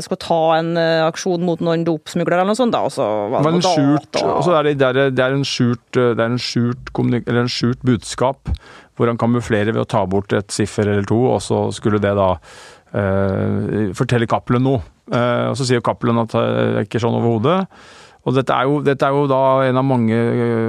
skulle 0.00 0.22
ta 0.24 0.40
en 0.56 0.72
eh, 0.80 1.04
aksjon 1.04 1.44
mot 1.44 1.60
noen 1.60 1.84
dopsmuglere 1.84 2.40
eller 2.40 2.54
noe 2.54 2.60
sånt. 2.62 2.72
da, 2.72 2.80
og 2.88 2.94
så 2.94 3.04
var 3.04 3.44
Det 3.44 3.44
det 3.44 3.44
var 3.44 3.52
en 3.52 3.60
noe 3.60 3.76
skjult, 3.76 4.20
og 4.24 4.42
så 4.46 4.56
er 4.56 4.62
det, 4.68 4.74
det, 4.80 4.88
er, 4.88 5.10
det 5.12 5.24
er 5.26 5.36
en 5.36 5.44
skjult, 5.44 5.88
det 5.92 6.16
er 6.16 6.30
en 6.30 6.40
skjult, 6.40 6.92
eller 7.20 7.42
en 7.44 7.52
skjult 7.52 7.84
budskap 7.84 8.54
hvor 8.98 9.06
han 9.06 9.20
kamuflerer 9.20 9.70
ved 9.76 9.84
å 9.84 9.88
ta 9.88 10.00
bort 10.10 10.32
et 10.34 10.50
siffer 10.50 10.88
eller 10.88 11.04
to, 11.06 11.20
og 11.30 11.38
så 11.44 11.68
skulle 11.76 12.00
det 12.02 12.16
da 12.18 12.32
eh, 12.96 13.92
fortelle 13.94 14.26
Cappelen 14.26 14.64
noe. 14.66 14.80
Eh, 15.12 15.44
og 15.52 15.56
så 15.60 15.68
sier 15.68 15.84
Cappelen 15.84 16.18
at 16.24 16.34
det 16.34 16.42
er 16.48 16.88
ikke 16.88 17.00
sånn 17.04 17.16
overhodet. 17.20 17.60
Og 18.28 18.34
dette 18.36 18.52
er, 18.52 18.68
jo, 18.68 18.82
dette 18.84 19.08
er 19.08 19.14
jo 19.16 19.28
da 19.30 19.44
en 19.64 19.80
av 19.80 19.86
mange, 19.88 20.18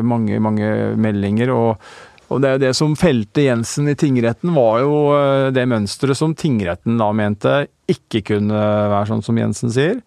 mange, 0.07 0.39
mange 0.43 0.69
meldinger. 0.95 1.51
og 1.55 1.89
og 2.29 2.43
det, 2.43 2.59
det 2.61 2.75
som 2.77 2.93
felte 2.93 3.47
Jensen 3.47 3.89
i 3.89 3.97
tingretten, 3.97 4.51
var 4.53 4.83
jo 4.83 4.97
eh, 5.17 5.47
det 5.53 5.65
mønsteret 5.69 6.17
som 6.17 6.35
tingretten 6.37 6.99
da 7.01 7.09
mente 7.15 7.63
ikke 7.89 8.21
kunne 8.27 8.59
være 8.93 9.07
sånn 9.09 9.23
som 9.25 9.39
Jensen 9.41 9.73
sier. 9.73 9.97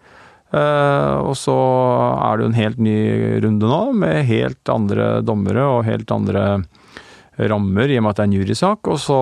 Eh, 0.53 1.15
og 1.19 1.35
så 1.39 1.57
er 2.13 2.39
det 2.39 2.45
jo 2.45 2.51
en 2.53 2.61
helt 2.61 2.83
ny 2.83 2.99
runde 3.43 3.71
nå, 3.71 3.81
med 4.05 4.23
helt 4.29 4.71
andre 4.71 5.17
dommere 5.27 5.67
og 5.67 5.87
helt 5.89 6.15
andre 6.15 6.45
rammer, 7.39 7.89
i 7.89 7.97
og 7.99 8.05
med 8.05 8.13
at 8.13 8.19
det 8.19 8.25
er 8.25 8.31
en 8.31 8.37
jurysak. 8.37 8.89
Og 8.93 8.99
så 9.01 9.19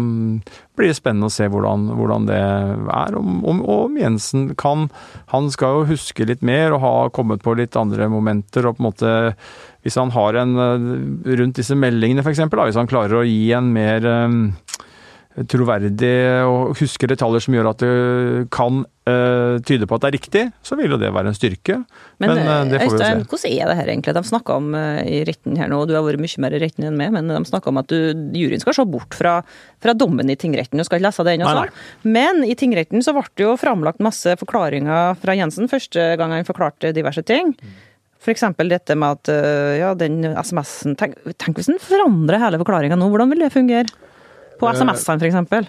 mm, 0.00 0.32
blir 0.76 0.90
det 0.90 0.98
spennende 0.98 1.30
å 1.30 1.34
se 1.34 1.48
hvordan, 1.50 1.86
hvordan 1.96 2.28
det 2.28 2.38
er. 2.38 3.18
Om, 3.18 3.40
om, 3.48 3.62
om 3.74 3.98
Jensen 3.98 4.50
kan 4.60 4.88
Han 5.32 5.50
skal 5.52 5.80
jo 5.80 5.90
huske 5.94 6.26
litt 6.28 6.44
mer 6.44 6.74
og 6.74 6.82
ha 6.84 6.94
kommet 7.14 7.44
på 7.44 7.56
litt 7.58 7.76
andre 7.80 8.08
momenter. 8.12 8.66
og 8.66 8.76
på 8.76 8.84
en 8.84 8.88
måte 8.90 9.12
Hvis 9.82 9.98
han 10.00 10.12
har 10.14 10.40
en 10.40 10.56
eh, 10.60 11.36
rundt 11.40 11.60
disse 11.60 11.76
meldingene, 11.76 12.24
f.eks., 12.24 12.44
hvis 12.50 12.80
han 12.80 12.90
klarer 12.90 13.20
å 13.20 13.26
gi 13.28 13.52
en 13.56 13.72
mer 13.72 14.08
eh, 14.08 14.40
troverdig 15.50 16.16
og 16.46 16.76
husker 16.78 17.10
detaljer 17.10 17.42
som 17.42 17.54
gjør 17.56 17.68
at 17.72 17.80
det 17.82 18.44
kan 18.54 18.84
uh, 18.84 19.56
tyde 19.66 19.88
på 19.88 19.96
at 19.96 20.04
det 20.04 20.08
er 20.08 20.14
riktig, 20.14 20.42
så 20.62 20.76
vil 20.78 20.94
jo 20.94 20.98
det 21.00 21.10
være 21.14 21.32
en 21.32 21.36
styrke. 21.36 21.80
Men, 22.22 22.30
Men, 22.30 22.42
uh, 22.46 22.60
det 22.70 22.78
får 22.78 22.84
vi 22.84 22.86
jo 22.86 23.00
Øystein, 23.00 23.24
se. 23.24 23.30
hvordan 23.32 23.56
er 23.56 23.70
det 23.70 23.76
her 23.80 23.90
egentlig? 23.90 24.14
De 24.14 24.22
snakka 24.30 24.58
om 24.60 24.68
uh, 24.78 25.00
i 25.02 25.22
retten 25.26 25.58
her 25.58 25.72
nå, 25.72 25.80
og 25.82 25.90
du 25.90 25.96
har 25.96 26.04
vært 26.06 26.22
mye 26.22 26.44
mer 26.44 26.54
i 26.54 26.60
retten 26.62 26.86
enn 26.86 27.00
meg, 27.00 27.10
men 27.16 27.32
de 27.32 27.40
snakka 27.50 27.72
om 27.72 27.80
at 27.82 27.90
du, 27.90 27.98
juryen 28.38 28.62
skal 28.62 28.78
se 28.78 28.86
bort 28.94 29.18
fra, 29.18 29.40
fra 29.82 29.96
dommen 29.98 30.30
i 30.30 30.38
tingretten, 30.38 30.78
du 30.78 30.86
skal 30.86 31.00
ikke 31.00 31.08
lese 31.08 31.26
den 31.26 31.42
og 31.42 31.50
sånn. 31.58 31.74
Men 32.14 32.44
i 32.46 32.54
tingretten 32.58 33.02
så 33.02 33.16
ble 33.16 33.26
det 33.34 33.48
jo 33.48 33.56
framlagt 33.58 34.04
masse 34.04 34.36
forklaringer 34.38 35.18
fra 35.18 35.34
Jensen 35.34 35.70
første 35.72 36.12
gang 36.20 36.36
han 36.36 36.46
forklarte 36.46 36.94
diverse 36.94 37.26
ting. 37.26 37.56
For 38.22 38.32
eksempel 38.32 38.70
dette 38.70 38.94
med 38.96 39.18
at 39.18 39.28
ja, 39.76 39.90
den 39.98 40.22
SMS-en 40.30 40.94
tenk, 40.96 41.18
tenk 41.36 41.58
hvis 41.58 41.68
den 41.68 41.82
forandrer 41.82 42.40
hele 42.40 42.60
forklaringa 42.62 42.96
nå, 42.96 43.10
hvordan 43.12 43.34
vil 43.34 43.44
det 43.44 43.50
fungere? 43.52 44.03
På 44.64 44.72
Eh, 44.72 44.78
SMS-ene, 44.80 45.20
for 45.20 45.28
eksempel. 45.30 45.68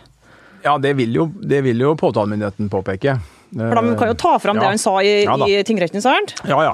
Ja, 0.66 0.78
det 0.82 0.96
vil 0.98 1.14
jo, 1.14 1.28
det 1.44 1.62
vil 1.68 1.84
jo 1.84 1.94
påtalemyndigheten 2.00 2.72
påpeke. 2.74 3.20
For 3.56 3.78
de 3.78 3.96
kan 4.00 4.10
jo 4.10 4.18
ta 4.18 4.34
fram 4.42 4.58
det 4.60 4.66
han 4.72 4.82
sa 4.82 4.98
i, 5.06 5.24
Ja 5.28 5.36
i 5.46 5.62
tingretten, 5.68 6.02
sant? 6.04 6.34
Ja, 6.50 6.58
ja. 6.66 6.74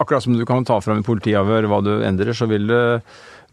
Akkurat 0.00 0.24
som 0.24 0.34
du 0.36 0.44
kan 0.48 0.64
ta 0.66 0.80
fram 0.80 1.00
i 1.00 1.06
politiavhør 1.06 1.68
hva 1.70 1.82
du 1.84 1.92
endrer, 2.04 2.34
så 2.36 2.48
vil 2.50 2.66
det 2.72 2.82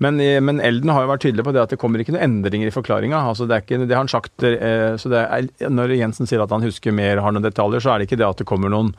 men, 0.02 0.18
men 0.44 0.60
Elden 0.60 0.90
har 0.90 1.06
jo 1.06 1.12
vært 1.12 1.24
tydelig 1.24 1.46
på 1.46 1.52
det 1.54 1.62
at 1.62 1.74
det 1.74 1.78
kommer 1.80 2.02
ikke 2.02 2.16
noen 2.16 2.26
endringer 2.26 2.68
i 2.68 2.74
forklaringa. 2.74 3.20
Altså 3.30 3.46
det, 3.48 3.62
det 3.70 3.94
har 3.94 4.02
han 4.02 4.12
sagt, 4.12 4.34
eh, 4.44 4.96
så 5.00 5.12
det 5.12 5.22
er, 5.22 5.48
når 5.72 5.94
Jensen 5.96 6.28
sier 6.28 6.44
at 6.44 6.52
han 6.52 6.66
husker 6.66 6.96
mer, 6.96 7.22
har 7.24 7.36
noen 7.36 7.46
detaljer, 7.46 7.84
så 7.84 7.94
er 7.94 8.02
det 8.02 8.10
ikke 8.10 8.20
det 8.20 8.28
at 8.28 8.42
det 8.42 8.48
kommer 8.50 8.74
noen 8.74 8.92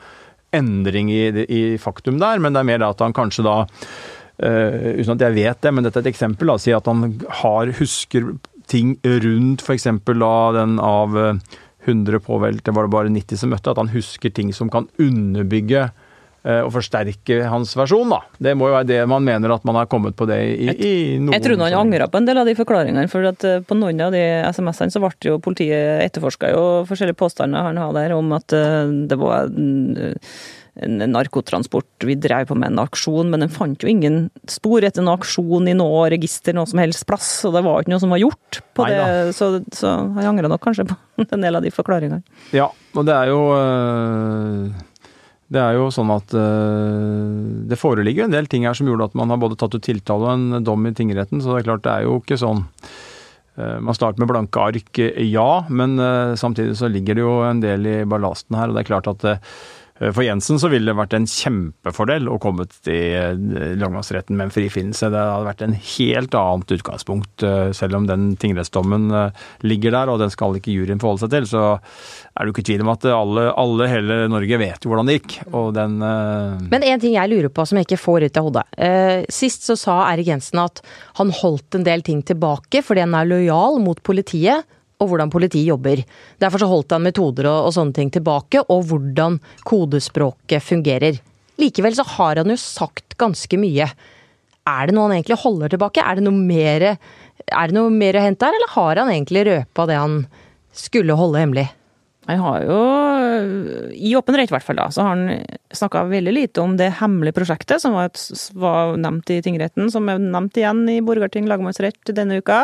endring 0.55 1.11
i, 1.11 1.27
i 1.51 1.61
faktum 1.81 2.17
der, 2.21 2.39
men 2.39 2.55
det 2.55 2.63
er 2.63 2.69
mer 2.71 2.81
det 2.81 2.93
at 2.95 3.03
han 3.03 3.13
kanskje 3.15 3.43
da 3.45 3.57
eh, 3.65 4.95
Uten 5.01 5.17
at 5.17 5.27
jeg 5.27 5.35
vet 5.35 5.61
det, 5.67 5.73
men 5.75 5.85
dette 5.85 5.99
er 5.99 6.07
et 6.07 6.13
eksempel. 6.13 6.49
da, 6.53 6.57
Si 6.63 6.73
at 6.75 6.87
han 6.89 7.19
har, 7.43 7.75
husker 7.81 8.31
ting 8.71 8.95
rundt 9.03 9.63
f.eks. 9.65 9.87
den 10.05 10.79
av 10.79 11.17
eh, 11.19 11.59
100 11.85 12.19
påvelte, 12.19 12.71
var 12.71 12.87
det 12.87 12.93
bare 12.95 13.13
90 13.13 13.37
som 13.37 13.53
møtte, 13.53 13.71
at 13.71 13.81
han 13.81 13.93
husker 13.93 14.33
ting 14.33 14.51
som 14.53 14.71
kan 14.73 14.87
underbygge 15.01 15.83
eh, 15.85 16.61
og 16.63 16.71
forsterke 16.73 17.43
hans 17.51 17.75
versjon. 17.77 18.09
da. 18.09 18.21
Det 18.41 18.55
må 18.57 18.69
jo 18.69 18.77
være 18.77 18.89
det 18.89 18.99
man 19.09 19.25
mener 19.27 19.53
at 19.53 19.65
man 19.67 19.79
har 19.79 19.89
kommet 19.91 20.17
på 20.17 20.27
det 20.29 20.39
i, 20.55 20.69
i 20.73 20.95
noen 21.19 21.37
Jeg 21.37 21.45
tror 21.45 21.61
han 21.61 21.79
angra 21.83 22.09
på 22.09 22.21
en 22.21 22.29
del 22.29 22.41
av 22.41 22.49
de 22.49 22.57
forklaringene, 22.57 23.07
for 23.11 23.29
at 23.29 23.45
eh, 23.47 23.61
på 23.65 23.77
noen 23.77 24.01
av 24.07 24.15
de 24.15 24.23
SMS-ene 24.49 24.93
så 24.93 25.03
ble 25.03 25.13
jo 25.29 25.39
politiet 25.43 26.03
etterforska 26.07 26.51
jo 26.55 26.67
forskjellige 26.89 27.21
påstander 27.21 27.69
han 27.69 27.81
har 27.81 27.95
der 27.97 28.17
om 28.17 28.33
at 28.37 28.55
eh, 28.55 28.83
det 29.09 29.19
var 29.21 29.49
en 29.51 30.21
narkotransport, 30.75 32.03
vi 32.03 32.17
drev 32.19 32.49
på 32.49 32.55
med 32.59 32.73
en 32.73 32.81
aksjon, 32.83 33.29
men 33.31 33.45
den 33.45 33.51
fant 33.51 33.83
jo 33.83 33.87
ingen 33.87 34.25
spor 34.51 34.83
etter 34.83 35.03
en 35.03 35.13
aksjon 35.13 35.69
i 35.71 35.75
noe 35.77 36.09
register, 36.11 36.55
noe 36.55 36.67
som 36.67 36.81
helst 36.83 37.05
plass, 37.07 37.29
og 37.47 37.55
det 37.55 37.61
var 37.63 37.83
ikke 37.83 37.93
noe 37.93 38.03
som 38.03 38.11
var 38.11 38.19
gjort 38.19 38.59
på 38.75 38.87
Neida. 38.87 39.05
det, 39.29 39.37
så, 39.37 39.53
så 39.71 39.93
jeg 40.19 40.27
angrer 40.27 40.51
nok 40.51 40.65
kanskje 40.65 40.87
på 40.89 40.97
en 41.29 41.47
del 41.47 41.55
av 41.55 41.63
de 41.63 41.71
forklaringene. 41.71 42.19
Ja, 42.55 42.67
og 42.67 43.07
det 43.07 43.15
er 43.15 43.31
jo 43.31 43.39
øh, 43.55 44.67
Det 45.55 45.61
er 45.61 45.79
jo 45.79 45.87
sånn 45.95 46.11
at 46.11 46.35
øh, 46.35 47.39
det 47.71 47.79
foreligger 47.79 48.27
en 48.27 48.35
del 48.35 48.51
ting 48.51 48.67
her 48.67 48.75
som 48.75 48.91
gjorde 48.91 49.07
at 49.13 49.15
man 49.15 49.31
har 49.31 49.39
både 49.39 49.55
tatt 49.61 49.77
ut 49.77 49.85
tiltale 49.85 50.27
og 50.27 50.35
en 50.35 50.67
dom 50.67 50.91
i 50.91 50.95
tingretten, 50.97 51.39
så 51.39 51.53
det 51.53 51.63
er 51.63 51.69
klart 51.69 51.87
det 51.87 51.93
er 51.93 52.09
jo 52.09 52.19
ikke 52.19 52.41
sånn 52.41 52.65
øh, 52.65 53.79
man 53.79 53.95
starter 53.95 54.19
med 54.19 54.33
blanke 54.33 54.67
ark, 54.73 55.03
ja, 55.23 55.49
men 55.71 55.95
samtidig 56.35 56.75
så 56.81 56.91
ligger 56.91 57.15
det 57.15 57.23
jo 57.23 57.39
en 57.47 57.63
del 57.63 57.87
i 57.87 57.97
ballasten 58.03 58.59
her. 58.59 58.67
og 58.67 58.75
det 58.75 58.83
er 58.83 58.91
klart 58.91 59.11
at 59.15 59.29
for 59.95 60.25
Jensen 60.25 60.59
så 60.59 60.67
ville 60.67 60.91
det 60.91 60.97
vært 60.97 61.13
en 61.15 61.27
kjempefordel 61.29 62.27
å 62.27 62.35
komme 62.43 62.65
til 62.83 63.39
langmannsretten 63.79 64.35
med 64.35 64.49
en 64.49 64.51
frifinnelse. 64.51 65.07
Det 65.13 65.21
hadde 65.21 65.47
vært 65.47 65.63
en 65.63 65.77
helt 65.77 66.35
annet 66.35 66.73
utgangspunkt, 66.75 67.45
øh, 67.47 67.69
selv 67.75 68.01
om 68.01 68.09
den 68.09 68.33
tingrettsdommen 68.41 69.07
ligger 69.63 69.95
der, 69.95 70.11
og 70.11 70.19
den 70.19 70.33
skal 70.33 70.57
ikke 70.59 70.73
juryen 70.73 70.99
forholde 70.99 71.23
seg 71.23 71.31
til. 71.31 71.47
Så 71.47 71.63
er 71.79 72.43
det 72.43 72.51
jo 72.51 72.55
ikke 72.57 72.67
tvil 72.67 72.83
om 72.83 72.91
at 72.91 73.07
alle, 73.07 73.47
alle 73.55 73.89
hele 73.91 74.19
Norge 74.31 74.59
vet 74.59 74.83
jo 74.83 74.91
hvordan 74.91 75.07
det 75.07 75.19
gikk. 75.21 75.37
Og 75.55 75.71
den 75.77 75.97
Men 76.01 76.83
en 76.83 77.01
ting 77.01 77.15
jeg 77.15 77.31
lurer 77.31 77.53
på 77.53 77.65
som 77.67 77.79
jeg 77.79 77.87
ikke 77.87 78.01
får 78.03 78.27
ut 78.27 78.39
av 78.41 78.49
hodet. 78.49 78.65
Eh, 78.75 79.23
sist 79.31 79.63
så 79.67 79.77
sa 79.79 79.99
Erik 80.11 80.27
Jensen 80.33 80.59
at 80.63 80.83
han 81.19 81.31
holdt 81.39 81.79
en 81.79 81.87
del 81.87 82.03
ting 82.05 82.23
tilbake 82.25 82.83
fordi 82.85 83.05
han 83.05 83.15
er 83.17 83.29
lojal 83.29 83.79
mot 83.83 84.01
politiet 84.05 84.67
og 85.01 85.09
hvordan 85.11 85.31
politiet 85.33 85.67
jobber. 85.67 86.01
Derfor 86.41 86.61
så 86.61 86.69
holdt 86.71 86.95
han 86.95 87.05
metoder 87.05 87.49
og, 87.51 87.69
og 87.69 87.75
sånne 87.75 87.95
ting 87.95 88.11
tilbake, 88.13 88.63
og 88.71 88.87
hvordan 88.89 89.39
kodespråket 89.67 90.63
fungerer. 90.63 91.19
Likevel 91.61 91.95
så 91.97 92.05
har 92.15 92.41
han 92.41 92.51
jo 92.51 92.59
sagt 92.59 93.17
ganske 93.19 93.59
mye. 93.59 93.87
Er 94.65 94.87
det 94.87 94.95
noe 94.95 95.07
han 95.09 95.17
egentlig 95.19 95.39
holder 95.43 95.75
tilbake? 95.75 96.03
Er 96.03 96.19
det 96.19 96.25
noe 96.25 96.35
mer, 96.35 96.87
er 96.95 97.71
det 97.71 97.77
noe 97.77 97.93
mer 97.93 98.17
å 98.17 98.25
hente 98.25 98.47
her, 98.47 98.57
eller 98.57 98.75
har 98.75 99.01
han 99.03 99.11
egentlig 99.13 99.45
røpa 99.47 99.87
det 99.89 99.99
han 99.99 100.21
skulle 100.75 101.17
holde 101.19 101.43
hemmelig? 101.43 101.67
Han 102.25 102.39
har 102.41 102.63
jo, 102.65 102.77
i 103.93 104.15
åpen 104.17 104.37
rett 104.37 104.49
i 104.49 104.55
hvert 104.55 104.65
fall, 104.65 104.79
da, 104.79 104.87
så 104.89 105.03
har 105.05 105.11
han 105.13 105.43
snakka 105.77 106.05
veldig 106.09 106.33
lite 106.33 106.63
om 106.63 106.73
det 106.79 106.87
hemmelige 106.97 107.37
prosjektet 107.37 107.83
som 107.83 107.93
var, 107.93 108.09
var 108.57 108.95
nevnt 108.97 109.29
i 109.29 109.37
tingretten, 109.45 109.91
som 109.93 110.09
er 110.09 110.21
nevnt 110.23 110.57
igjen 110.57 110.81
i 110.89 110.97
Borgarting 111.05 111.45
lagmannsrett 111.49 112.13
denne 112.17 112.39
uka, 112.41 112.63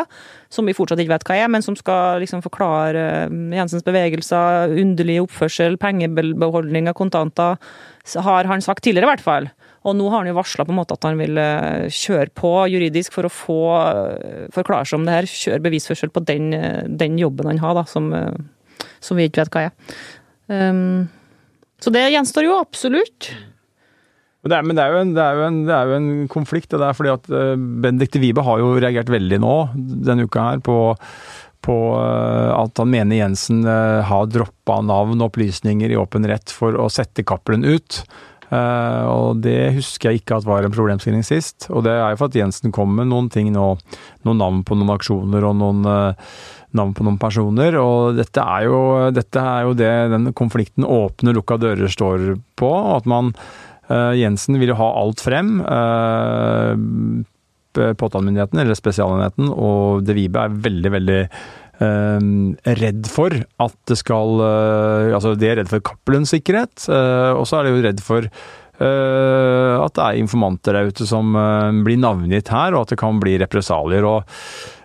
som 0.50 0.66
vi 0.66 0.74
fortsatt 0.74 0.98
ikke 1.02 1.14
vet 1.14 1.26
hva 1.28 1.38
er, 1.44 1.52
men 1.54 1.62
som 1.62 1.78
skal 1.78 2.18
liksom 2.24 2.42
forklare 2.42 3.06
eh, 3.28 3.38
Jensens 3.54 3.86
bevegelser, 3.86 4.74
underlig 4.82 5.20
oppførsel, 5.22 5.78
pengebeholdning 5.82 6.90
av 6.90 6.98
kontanter, 6.98 7.74
har 8.26 8.50
han 8.50 8.64
sagt 8.64 8.82
tidligere 8.82 9.06
i 9.06 9.14
hvert 9.14 9.26
fall. 9.26 9.52
Og 9.82 9.96
nå 9.98 10.08
har 10.10 10.22
han 10.22 10.30
jo 10.30 10.38
varsla 10.38 10.66
at 10.66 11.06
han 11.06 11.18
vil 11.18 11.38
eh, 11.42 11.88
kjøre 11.90 12.30
på 12.38 12.50
juridisk 12.70 13.14
for 13.16 13.26
å 13.26 13.32
få 13.32 13.62
eh, 13.82 14.48
forklare 14.54 14.86
seg 14.86 15.00
om 15.00 15.06
det 15.08 15.16
her, 15.16 15.30
kjøre 15.30 15.64
bevisførsel 15.66 16.12
på 16.14 16.22
den, 16.26 16.52
eh, 16.54 16.82
den 16.86 17.18
jobben 17.18 17.50
han 17.50 17.62
har, 17.62 17.74
da, 17.80 17.86
som 17.90 18.12
som 19.02 19.18
vi 19.18 19.28
ikke 19.28 19.44
vet 19.44 19.54
hva 19.54 19.64
er. 19.68 19.96
Um, 20.52 21.08
så 21.82 21.90
det 21.94 22.04
gjenstår 22.14 22.46
jo 22.46 22.58
absolutt. 22.60 23.32
Det 24.42 24.56
er, 24.56 24.66
men 24.66 24.74
det 24.74 24.82
er, 24.82 24.96
en, 24.98 25.12
det, 25.14 25.22
er 25.22 25.44
en, 25.46 25.60
det 25.68 25.74
er 25.76 25.90
jo 25.90 25.98
en 26.00 26.10
konflikt. 26.30 26.72
Det 26.72 26.82
er 26.82 26.98
fordi 26.98 27.12
at 27.14 27.30
uh, 27.30 27.54
Benedicte 27.54 28.22
Wibe 28.22 28.42
har 28.46 28.58
jo 28.62 28.74
reagert 28.74 29.12
veldig 29.12 29.38
nå 29.42 29.54
denne 29.76 30.26
uka 30.26 30.48
her 30.50 30.62
på, 30.66 30.78
på 31.62 31.78
eh, 31.94 32.50
at 32.56 32.80
han 32.82 32.90
mener 32.90 33.20
Jensen 33.20 33.62
eh, 33.62 34.00
har 34.08 34.26
droppa 34.26 34.80
navn 34.82 35.20
og 35.20 35.28
opplysninger 35.30 35.94
i 35.94 35.98
åpen 35.98 36.26
rett 36.26 36.50
for 36.50 36.74
å 36.74 36.88
sette 36.90 37.22
Cappelen 37.26 37.62
ut. 37.62 38.02
Uh, 38.52 39.04
og 39.08 39.38
det 39.40 39.72
husker 39.78 40.10
jeg 40.10 40.20
ikke 40.20 40.36
at 40.36 40.44
var 40.44 40.66
en 40.66 40.74
problemstilling 40.74 41.22
sist. 41.24 41.70
Og 41.72 41.86
det 41.86 41.94
er 41.94 42.12
jo 42.12 42.18
for 42.20 42.28
at 42.28 42.36
Jensen 42.36 42.74
kom 42.74 42.90
med 42.98 43.08
noen 43.08 43.30
ting 43.32 43.48
nå. 43.54 43.68
Noen 44.26 44.42
navn 44.42 44.58
på 44.68 44.76
noen 44.76 44.92
aksjoner 44.92 45.46
og 45.48 45.56
noen 45.56 45.88
eh, 45.88 46.34
navn 46.78 46.94
på 46.96 47.06
noen 47.06 47.18
personer. 47.20 47.76
Og 47.80 48.16
dette 48.18 48.44
er 48.44 48.68
jo, 48.68 48.78
dette 49.14 49.42
er 49.42 49.66
jo 49.68 49.74
det 49.78 49.92
den 50.14 50.30
konflikten 50.38 50.86
åpne, 50.86 51.34
lukka 51.36 51.58
dører 51.62 51.90
står 51.92 52.32
på. 52.60 52.72
At 52.96 53.08
man 53.10 53.34
uh, 53.90 54.12
Jensen 54.18 54.60
vil 54.60 54.74
jo 54.74 54.80
ha 54.80 54.88
alt 55.02 55.24
frem. 55.24 55.58
Uh, 55.64 57.26
påtalemyndigheten, 57.72 58.60
eller 58.60 58.76
Spesialenheten, 58.76 59.48
og 59.48 60.02
De 60.04 60.16
Vibe 60.16 60.42
er 60.42 60.56
veldig, 60.66 60.90
veldig 60.92 61.20
eh, 61.82 62.26
redd 62.80 63.08
for 63.10 63.36
at 63.62 63.78
det 63.90 63.98
skal 64.00 64.42
eh, 64.46 65.14
Altså, 65.16 65.34
de 65.38 65.48
er 65.48 65.60
redd 65.60 65.72
for 65.72 65.84
Cappelens 65.84 66.34
sikkerhet, 66.34 66.86
eh, 66.88 67.32
og 67.36 67.46
så 67.48 67.60
er 67.60 67.68
de 67.68 67.74
jo 67.74 67.86
redd 67.86 68.04
for 68.04 68.28
eh, 68.28 69.74
at 69.78 69.96
det 69.96 70.04
er 70.04 70.20
informanter 70.20 70.78
der 70.78 70.92
ute 70.92 71.08
som 71.08 71.34
blir 71.86 72.00
navngitt 72.00 72.52
her, 72.52 72.74
og 72.74 72.86
at 72.86 72.94
det 72.94 73.02
kan 73.02 73.20
bli 73.22 73.38
represalier. 73.42 74.06
og 74.06 74.28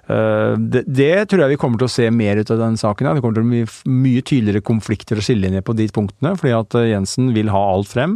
det, 0.08 0.86
det 0.88 1.28
tror 1.28 1.44
jeg 1.44 1.52
vi 1.52 1.60
kommer 1.60 1.82
til 1.82 1.90
å 1.90 1.92
se 1.92 2.06
mer 2.16 2.40
ut 2.40 2.52
av 2.54 2.62
den 2.62 2.78
saken. 2.80 3.10
Det 3.12 3.24
kommer 3.24 3.40
til 3.40 3.44
å 3.44 3.50
bli 3.52 3.96
mye 4.06 4.24
tydeligere 4.24 4.64
konflikter 4.64 5.20
og 5.20 5.26
skillelinjer 5.28 5.66
på 5.68 5.76
de 5.76 5.88
punktene, 5.92 6.36
fordi 6.40 6.54
at 6.56 6.78
eh, 6.80 6.92
Jensen 6.94 7.34
vil 7.36 7.52
ha 7.52 7.64
alt 7.74 7.92
frem. 7.92 8.16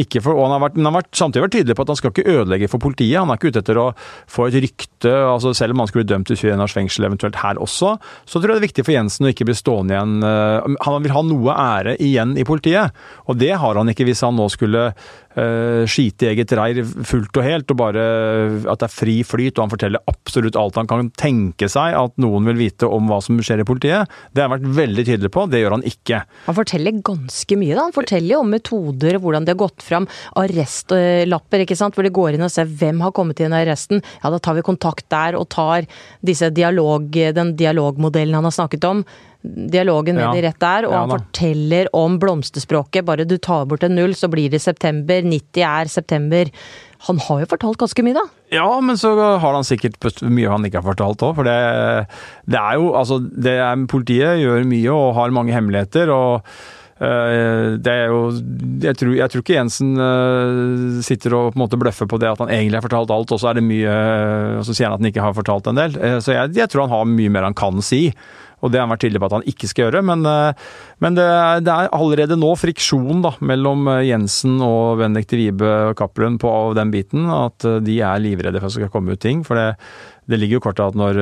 For, 0.00 0.32
og 0.32 0.46
han 0.46 0.54
har, 0.54 0.62
vært, 0.62 0.76
han 0.78 0.88
har 0.88 0.94
vært, 0.94 1.10
samtidig 1.16 1.42
vært 1.44 1.54
tydelig 1.58 1.76
på 1.76 1.84
at 1.84 1.90
han 1.92 1.98
skal 1.98 2.12
ikke 2.14 2.32
ødelegge 2.32 2.68
for 2.72 2.80
politiet. 2.80 3.18
Han 3.20 3.32
er 3.32 3.40
ikke 3.40 3.52
ute 3.52 3.60
etter 3.64 3.80
å 3.80 3.86
få 4.30 4.46
et 4.48 4.56
rykte, 4.64 5.12
altså 5.12 5.52
selv 5.56 5.76
om 5.76 5.82
han 5.82 5.90
skulle 5.90 6.06
bli 6.06 6.12
dømt 6.14 6.30
til 6.30 6.38
21 6.40 6.64
års 6.64 6.76
fengsel 6.76 7.08
eventuelt 7.08 7.40
her 7.40 7.60
også, 7.60 7.94
så 8.00 8.40
tror 8.40 8.54
jeg 8.54 8.54
det 8.54 8.60
er 8.62 8.68
viktig 8.68 8.86
for 8.86 8.96
Jensen 8.96 9.28
å 9.28 9.32
ikke 9.34 9.48
bli 9.50 9.56
stående 9.58 9.96
igjen 9.96 10.14
eh, 10.24 10.70
Han 10.86 11.04
vil 11.04 11.16
ha 11.16 11.24
noe 11.26 11.56
ære 11.56 11.96
igjen 12.00 12.36
i 12.40 12.46
politiet, 12.48 12.96
og 13.28 13.40
det 13.40 13.52
har 13.60 13.80
han 13.80 13.92
ikke 13.92 14.08
hvis 14.08 14.24
han 14.24 14.38
nå 14.40 14.48
skulle 14.52 14.90
eh, 15.38 15.84
skite 15.90 16.26
i 16.26 16.30
eget 16.32 16.52
reir 16.56 16.82
fullt 16.84 17.36
og 17.38 17.46
helt, 17.46 17.70
og 17.72 17.78
bare 17.80 18.04
at 18.70 18.82
det 18.82 18.88
er 18.88 18.92
fri 18.92 19.16
flyt, 19.26 19.56
og 19.56 19.64
han 19.64 19.72
forteller 19.74 20.10
absolutt 20.10 20.58
alt 20.58 20.78
han 20.80 20.90
kan 20.90 21.10
tenke 21.18 21.68
seg 21.70 21.96
at 21.98 22.16
noen 22.22 22.48
vil 22.50 22.58
vite 22.60 22.88
om 22.88 23.10
hva 23.10 23.20
som 23.24 23.38
skjer 23.42 23.62
i 23.62 23.68
politiet. 23.68 24.10
Det 24.32 24.42
har 24.42 24.50
han 24.50 24.56
vært 24.58 24.78
veldig 24.80 25.06
tydelig 25.06 25.32
på, 25.34 25.46
det 25.50 25.62
gjør 25.62 25.76
han 25.78 25.86
ikke. 25.86 26.22
Han 26.48 26.58
forteller 26.58 27.00
ganske 27.06 27.60
mye, 27.60 27.76
da. 27.76 27.86
Han 27.88 27.96
forteller 27.96 28.34
jo 28.34 28.42
om 28.44 28.52
metoder, 28.54 29.20
hvordan 29.22 29.46
de 29.46 29.54
har 29.54 29.62
gått 29.62 29.86
fram. 29.86 30.08
Arrestlapper, 30.40 31.64
ikke 31.64 31.78
sant. 31.78 31.96
Hvor 31.96 32.06
de 32.06 32.14
går 32.14 32.36
inn 32.36 32.46
og 32.46 32.52
ser 32.52 32.70
hvem 32.70 33.02
har 33.04 33.14
kommet 33.16 33.40
inn 33.42 33.54
i 33.54 33.62
arresten. 33.62 34.04
Ja, 34.22 34.30
da 34.32 34.38
tar 34.42 34.58
vi 34.58 34.66
kontakt 34.66 35.08
der 35.12 35.38
og 35.38 35.48
tar 35.52 35.88
disse 36.26 36.50
dialog, 36.54 37.10
den 37.10 37.56
dialogmodellen 37.58 38.38
han 38.38 38.48
har 38.48 38.56
snakket 38.56 38.86
om. 38.88 39.04
Dialogen 39.42 40.16
med 40.16 40.24
Ja. 40.24 40.32
de 40.36 40.42
rett 40.48 40.58
der, 40.60 40.84
og 40.86 40.92
Ja, 40.92 41.00
han 41.00 41.10
forteller 41.14 41.86
om 41.96 42.18
blomsterspråket. 42.20 43.04
Bare 43.06 43.24
du 43.24 43.38
tar 43.38 43.64
bort 43.66 43.82
en 43.84 43.94
null, 43.96 44.12
så 44.14 44.28
blir 44.28 44.50
det 44.50 44.60
september. 44.60 45.22
90 45.22 45.62
er 45.64 45.88
september. 45.88 46.50
Han 47.08 47.16
har 47.18 47.40
jo 47.40 47.46
fortalt 47.46 47.78
ganske 47.80 48.02
mye, 48.04 48.12
da. 48.18 48.26
Ja, 48.52 48.80
men 48.84 48.96
så 49.00 49.14
har 49.40 49.54
han 49.54 49.64
sikkert 49.64 49.96
mye 50.28 50.50
han 50.50 50.62
ikke 50.68 50.82
har 50.82 50.94
fortalt 50.94 51.22
òg. 51.24 51.34
For 51.36 51.44
det, 51.48 52.06
det 52.46 52.58
er 52.60 52.74
jo 52.76 52.92
Altså, 52.94 53.16
det 53.20 53.56
er, 53.56 53.86
politiet 53.88 54.42
gjør 54.42 54.66
mye 54.68 54.90
og 54.92 55.14
har 55.16 55.30
mange 55.32 55.52
hemmeligheter. 55.56 56.10
og 56.12 56.42
øh, 57.00 57.78
det 57.80 57.86
er 57.88 58.06
jo 58.12 58.20
jeg 58.82 58.96
tror, 59.00 59.14
jeg 59.16 59.30
tror 59.30 59.40
ikke 59.40 59.56
Jensen 59.56 59.96
øh, 59.98 61.00
sitter 61.02 61.32
og 61.38 61.52
på 61.54 61.56
en 61.58 61.62
måte 61.64 61.78
bløffer 61.80 62.06
på 62.10 62.18
det 62.20 62.28
at 62.28 62.38
han 62.44 62.50
egentlig 62.52 62.76
har 62.76 62.84
fortalt 62.88 63.10
alt, 63.10 63.32
og 63.32 63.40
så 63.40 63.48
er 63.48 63.54
det 63.54 63.64
mye 63.64 63.88
øh, 63.88 64.58
Og 64.60 64.64
så 64.68 64.74
sier 64.76 64.90
han 64.90 64.98
at 64.98 65.00
han 65.00 65.10
ikke 65.12 65.24
har 65.24 65.32
fortalt 65.32 65.66
en 65.72 65.80
del. 65.80 65.96
Eh, 65.96 66.18
Så 66.20 66.32
jeg, 66.36 66.54
jeg 66.60 66.68
tror 66.68 66.86
han 66.88 66.90
har 66.98 67.04
mye 67.08 67.30
mer 67.32 67.48
han 67.48 67.54
kan 67.56 67.80
si. 67.80 68.12
Og 68.60 68.70
det 68.72 68.80
har 68.80 68.86
han 68.86 68.92
vært 68.94 69.04
tydelig 69.06 69.22
på 69.22 69.28
at 69.30 69.36
han 69.38 69.46
ikke 69.48 69.70
skal 69.70 69.86
gjøre. 69.86 70.02
Men, 70.04 70.24
øh, 70.28 70.52
men 71.00 71.16
det, 71.18 71.24
er- 71.24 71.64
det 71.64 71.72
er 71.74 71.92
allerede 71.96 72.36
nå 72.40 72.52
friksjon 72.60 73.22
da, 73.24 73.34
mellom 73.40 73.88
øh, 73.88 74.04
Jensen 74.08 74.60
og 74.64 75.00
Bendik 75.00 75.28
de 75.30 75.48
og 75.90 75.96
Cappelen 75.98 76.38
på 76.40 76.52
den 76.76 76.92
biten. 76.94 77.26
At 77.32 77.64
øh, 77.64 77.80
de 77.84 78.00
er 78.04 78.20
livredde 78.22 78.60
for 78.60 78.68
at 78.68 78.74
det 78.74 78.80
skal 78.82 78.92
komme 78.92 79.16
ut 79.16 79.20
ting. 79.24 79.44
For 79.46 79.56
det, 79.56 79.68
det 80.30 80.38
ligger 80.38 80.58
jo 80.60 80.62
kort 80.62 80.76
kortet 80.78 80.92
at 80.92 80.98
når, 81.00 81.16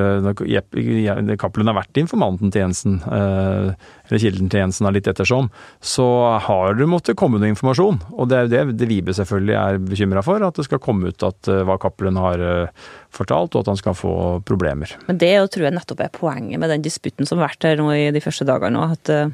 når 1.24 1.36
Cappelen 1.40 1.70
har 1.70 1.78
vært 1.78 1.96
informanten 1.96 2.50
til 2.52 2.60
Jensen, 2.60 2.98
eller 3.08 4.20
kilden 4.20 4.50
til 4.52 4.60
Jensen 4.60 4.88
litt 4.92 5.08
ettersom, 5.08 5.48
så 5.80 6.04
har 6.44 6.76
det 6.76 6.88
måttet 6.92 7.16
komme 7.16 7.40
noe 7.40 7.48
informasjon. 7.48 8.02
Og 8.12 8.28
det 8.28 8.36
er 8.36 8.44
jo 8.44 8.52
det, 8.52 8.76
det 8.82 8.88
Vibe 8.90 9.14
selvfølgelig 9.16 9.56
er 9.56 9.80
bekymra 9.80 10.24
for, 10.26 10.44
at 10.44 10.60
det 10.60 10.66
skal 10.68 10.82
komme 10.84 11.08
ut 11.08 11.24
at 11.24 11.48
hva 11.48 11.78
Cappelen 11.80 12.20
har 12.20 12.44
fortalt, 13.14 13.54
og 13.54 13.64
at 13.64 13.72
han 13.72 13.80
skal 13.80 13.96
få 13.96 14.14
problemer. 14.48 14.92
Men 15.08 15.20
det 15.20 15.32
tror 15.52 15.68
jeg 15.68 15.76
nettopp 15.76 16.02
er 16.04 16.14
poenget 16.14 16.60
med 16.60 16.72
den 16.72 16.84
disputten 16.84 17.28
som 17.28 17.40
har 17.40 17.50
vært 17.50 17.66
her 17.68 17.80
nå 17.80 17.88
i 17.94 18.08
de 18.14 18.22
første 18.24 18.46
dagene. 18.48 18.84
At 18.94 19.12
eh, 19.12 19.32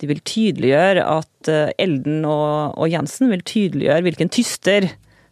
de 0.00 0.10
vil 0.10 0.22
tydeliggjøre 0.24 1.04
at 1.04 1.52
eh, 1.52 1.74
Elden 1.80 2.24
og, 2.28 2.78
og 2.80 2.90
Jensen 2.92 3.32
vil 3.32 3.44
tydeliggjøre 3.46 4.06
hvilken 4.08 4.32
tyster 4.32 4.88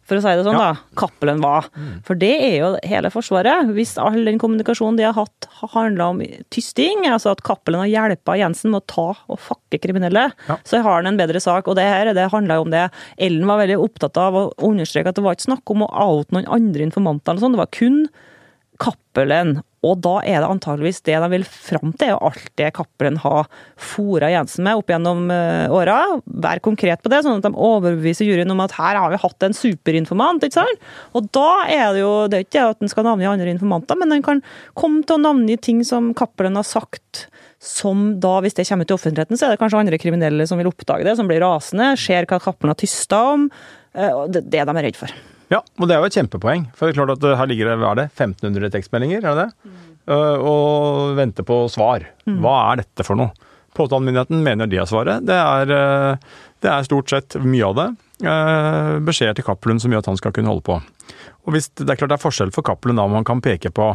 for 0.09 0.17
å 0.17 0.23
si 0.25 0.33
det 0.35 0.43
sånn, 0.47 0.57
Ja. 0.57 0.73
da, 0.73 0.79
Cappelen 0.99 1.39
var. 1.43 1.67
For 2.03 2.17
det 2.19 2.31
er 2.41 2.55
jo 2.59 2.69
hele 2.89 3.11
Forsvaret. 3.13 3.69
Hvis 3.77 3.95
all 4.01 4.25
den 4.25 4.39
kommunikasjonen 4.41 4.97
de 4.97 5.05
har 5.07 5.13
hatt 5.13 5.47
har 5.61 5.69
handla 5.75 6.09
om 6.11 6.19
tysting, 6.51 7.05
altså 7.07 7.31
at 7.31 7.43
Cappelen 7.45 7.79
har 7.85 7.87
hjelpa 8.09 8.35
Jensen 8.41 8.71
med 8.73 8.81
å 8.81 8.87
ta 8.87 9.07
og 9.29 9.39
fakke 9.39 9.79
kriminelle, 9.79 10.31
Ja. 10.49 10.57
så 10.65 10.81
har 10.83 11.01
han 11.03 11.07
en 11.13 11.17
bedre 11.21 11.39
sak. 11.39 11.67
Og 11.69 11.75
det 11.77 11.85
her 11.87 12.11
det 12.13 12.31
handla 12.31 12.55
jo 12.59 12.65
om 12.67 12.71
det. 12.71 12.89
Ellen 13.17 13.45
var 13.47 13.59
veldig 13.65 13.77
opptatt 13.79 14.17
av 14.17 14.33
å 14.33 14.53
understreke 14.57 15.07
at 15.07 15.15
det 15.15 15.23
var 15.23 15.35
ikke 15.35 15.47
snakk 15.53 15.69
om 15.71 15.83
å 15.85 15.91
oute 15.93 16.31
noen 16.33 16.47
andre 16.49 16.81
informanter, 16.89 17.31
eller 17.31 17.41
sånn, 17.41 17.53
det 17.55 17.63
var 17.63 17.71
kun 17.71 18.07
Cappelen. 18.79 19.61
Og 19.85 19.99
da 20.03 20.17
er 20.27 20.41
det 20.41 20.49
antageligvis 20.49 21.01
det 21.07 21.15
de 21.23 21.29
vil 21.31 21.45
fram 21.47 21.93
til, 21.93 22.09
er 22.09 22.13
jo 22.15 22.29
alt 22.29 22.49
det 22.59 22.71
Cappelen 22.75 23.19
har 23.23 23.47
fora 23.79 24.27
Jensen 24.33 24.65
med 24.67 24.81
opp 24.81 24.91
gjennom 24.91 25.29
eh, 25.31 25.71
åra. 25.71 25.97
Vær 26.25 26.59
konkret 26.65 27.03
på 27.03 27.11
det, 27.13 27.21
sånn 27.23 27.39
at 27.39 27.47
de 27.47 27.53
overbeviser 27.55 28.27
juryen 28.27 28.51
om 28.51 28.59
at 28.65 28.75
her 28.75 28.99
har 28.99 29.13
vi 29.13 29.21
hatt 29.23 29.47
en 29.47 29.55
superinformant. 29.55 30.43
ikke 30.43 30.59
sant? 30.59 30.83
Og 31.15 31.31
da 31.35 31.47
er 31.71 31.95
det 31.95 32.03
jo 32.03 32.13
det 32.27 32.41
er 32.41 32.47
ikke 32.47 32.67
at 32.73 32.83
en 32.83 32.91
skal 32.91 33.07
navngi 33.07 33.29
andre 33.31 33.53
informanter, 33.55 33.99
men 33.99 34.17
en 34.17 34.25
kan 34.25 34.43
komme 34.75 35.05
til 35.07 35.15
å 35.15 35.23
navngi 35.29 35.59
ting 35.63 35.83
som 35.87 36.11
Cappelen 36.17 36.59
har 36.59 36.67
sagt. 36.67 37.29
Som 37.59 38.21
da, 38.23 38.37
hvis 38.43 38.55
det 38.55 38.67
kommer 38.69 38.87
ut 38.87 38.91
i 38.93 38.95
offentligheten, 38.95 39.35
så 39.35 39.47
er 39.47 39.51
det 39.51 39.59
kanskje 39.59 39.81
andre 39.81 39.97
kriminelle 39.99 40.45
som 40.47 40.59
vil 40.59 40.69
oppdage 40.69 41.03
det, 41.03 41.17
som 41.19 41.27
blir 41.27 41.43
rasende, 41.43 41.91
ser 41.99 42.27
hva 42.27 42.39
Cappelen 42.39 42.71
har 42.71 42.79
tysta 42.79 43.19
om. 43.33 43.49
eh, 43.95 44.11
Og 44.15 44.31
det, 44.31 44.45
det 44.47 44.63
de 44.63 44.75
er 44.75 44.87
redd 44.87 44.99
for. 44.99 45.11
Ja, 45.49 45.63
og 45.79 45.89
det 45.89 45.95
er 45.95 46.03
jo 46.03 46.09
et 46.09 46.17
kjempepoeng. 46.17 46.67
For 46.77 46.87
det 46.87 46.93
er 46.93 46.99
klart 46.99 47.15
at 47.17 47.25
uh, 47.25 47.37
her 47.39 47.49
ligger 47.49 47.71
det 47.71 47.77
hva 47.81 47.93
er 47.93 48.01
det, 48.03 48.07
1500 48.13 48.73
tekstmeldinger, 48.75 49.23
er 49.25 49.37
det 49.37 49.45
det? 49.47 49.69
Mm. 49.69 49.85
og 50.49 51.15
venter 51.19 51.45
på 51.45 51.63
svar. 51.69 52.05
Hva 52.25 52.53
er 52.71 52.83
dette 52.83 53.05
for 53.05 53.19
noe? 53.19 53.33
Påtalemyndigheten 53.77 54.39
mener 54.41 54.69
de 54.69 54.79
har 54.81 54.87
svaret. 54.89 55.25
Det 55.25 55.35
er, 55.37 55.73
uh, 55.73 56.45
det 56.63 56.71
er 56.73 56.87
stort 56.87 57.11
sett 57.13 57.37
mye 57.41 57.67
av 57.67 57.75
det. 57.77 57.89
Beskjeder 58.19 59.37
til 59.37 59.45
Cappelen 59.47 59.77
som 59.79 59.93
gjør 59.93 60.01
at 60.03 60.09
han 60.11 60.17
skal 60.19 60.33
kunne 60.35 60.51
holde 60.51 60.65
på. 60.67 60.75
Og 61.47 61.53
hvis 61.55 61.69
Det 61.71 61.87
er 61.87 61.95
klart 61.95 62.11
det 62.11 62.17
er 62.17 62.25
forskjell 62.25 62.51
for 62.51 62.67
Cappelen 62.67 62.99
om 62.99 63.15
han 63.15 63.23
kan 63.23 63.39
peke 63.41 63.71
på 63.71 63.85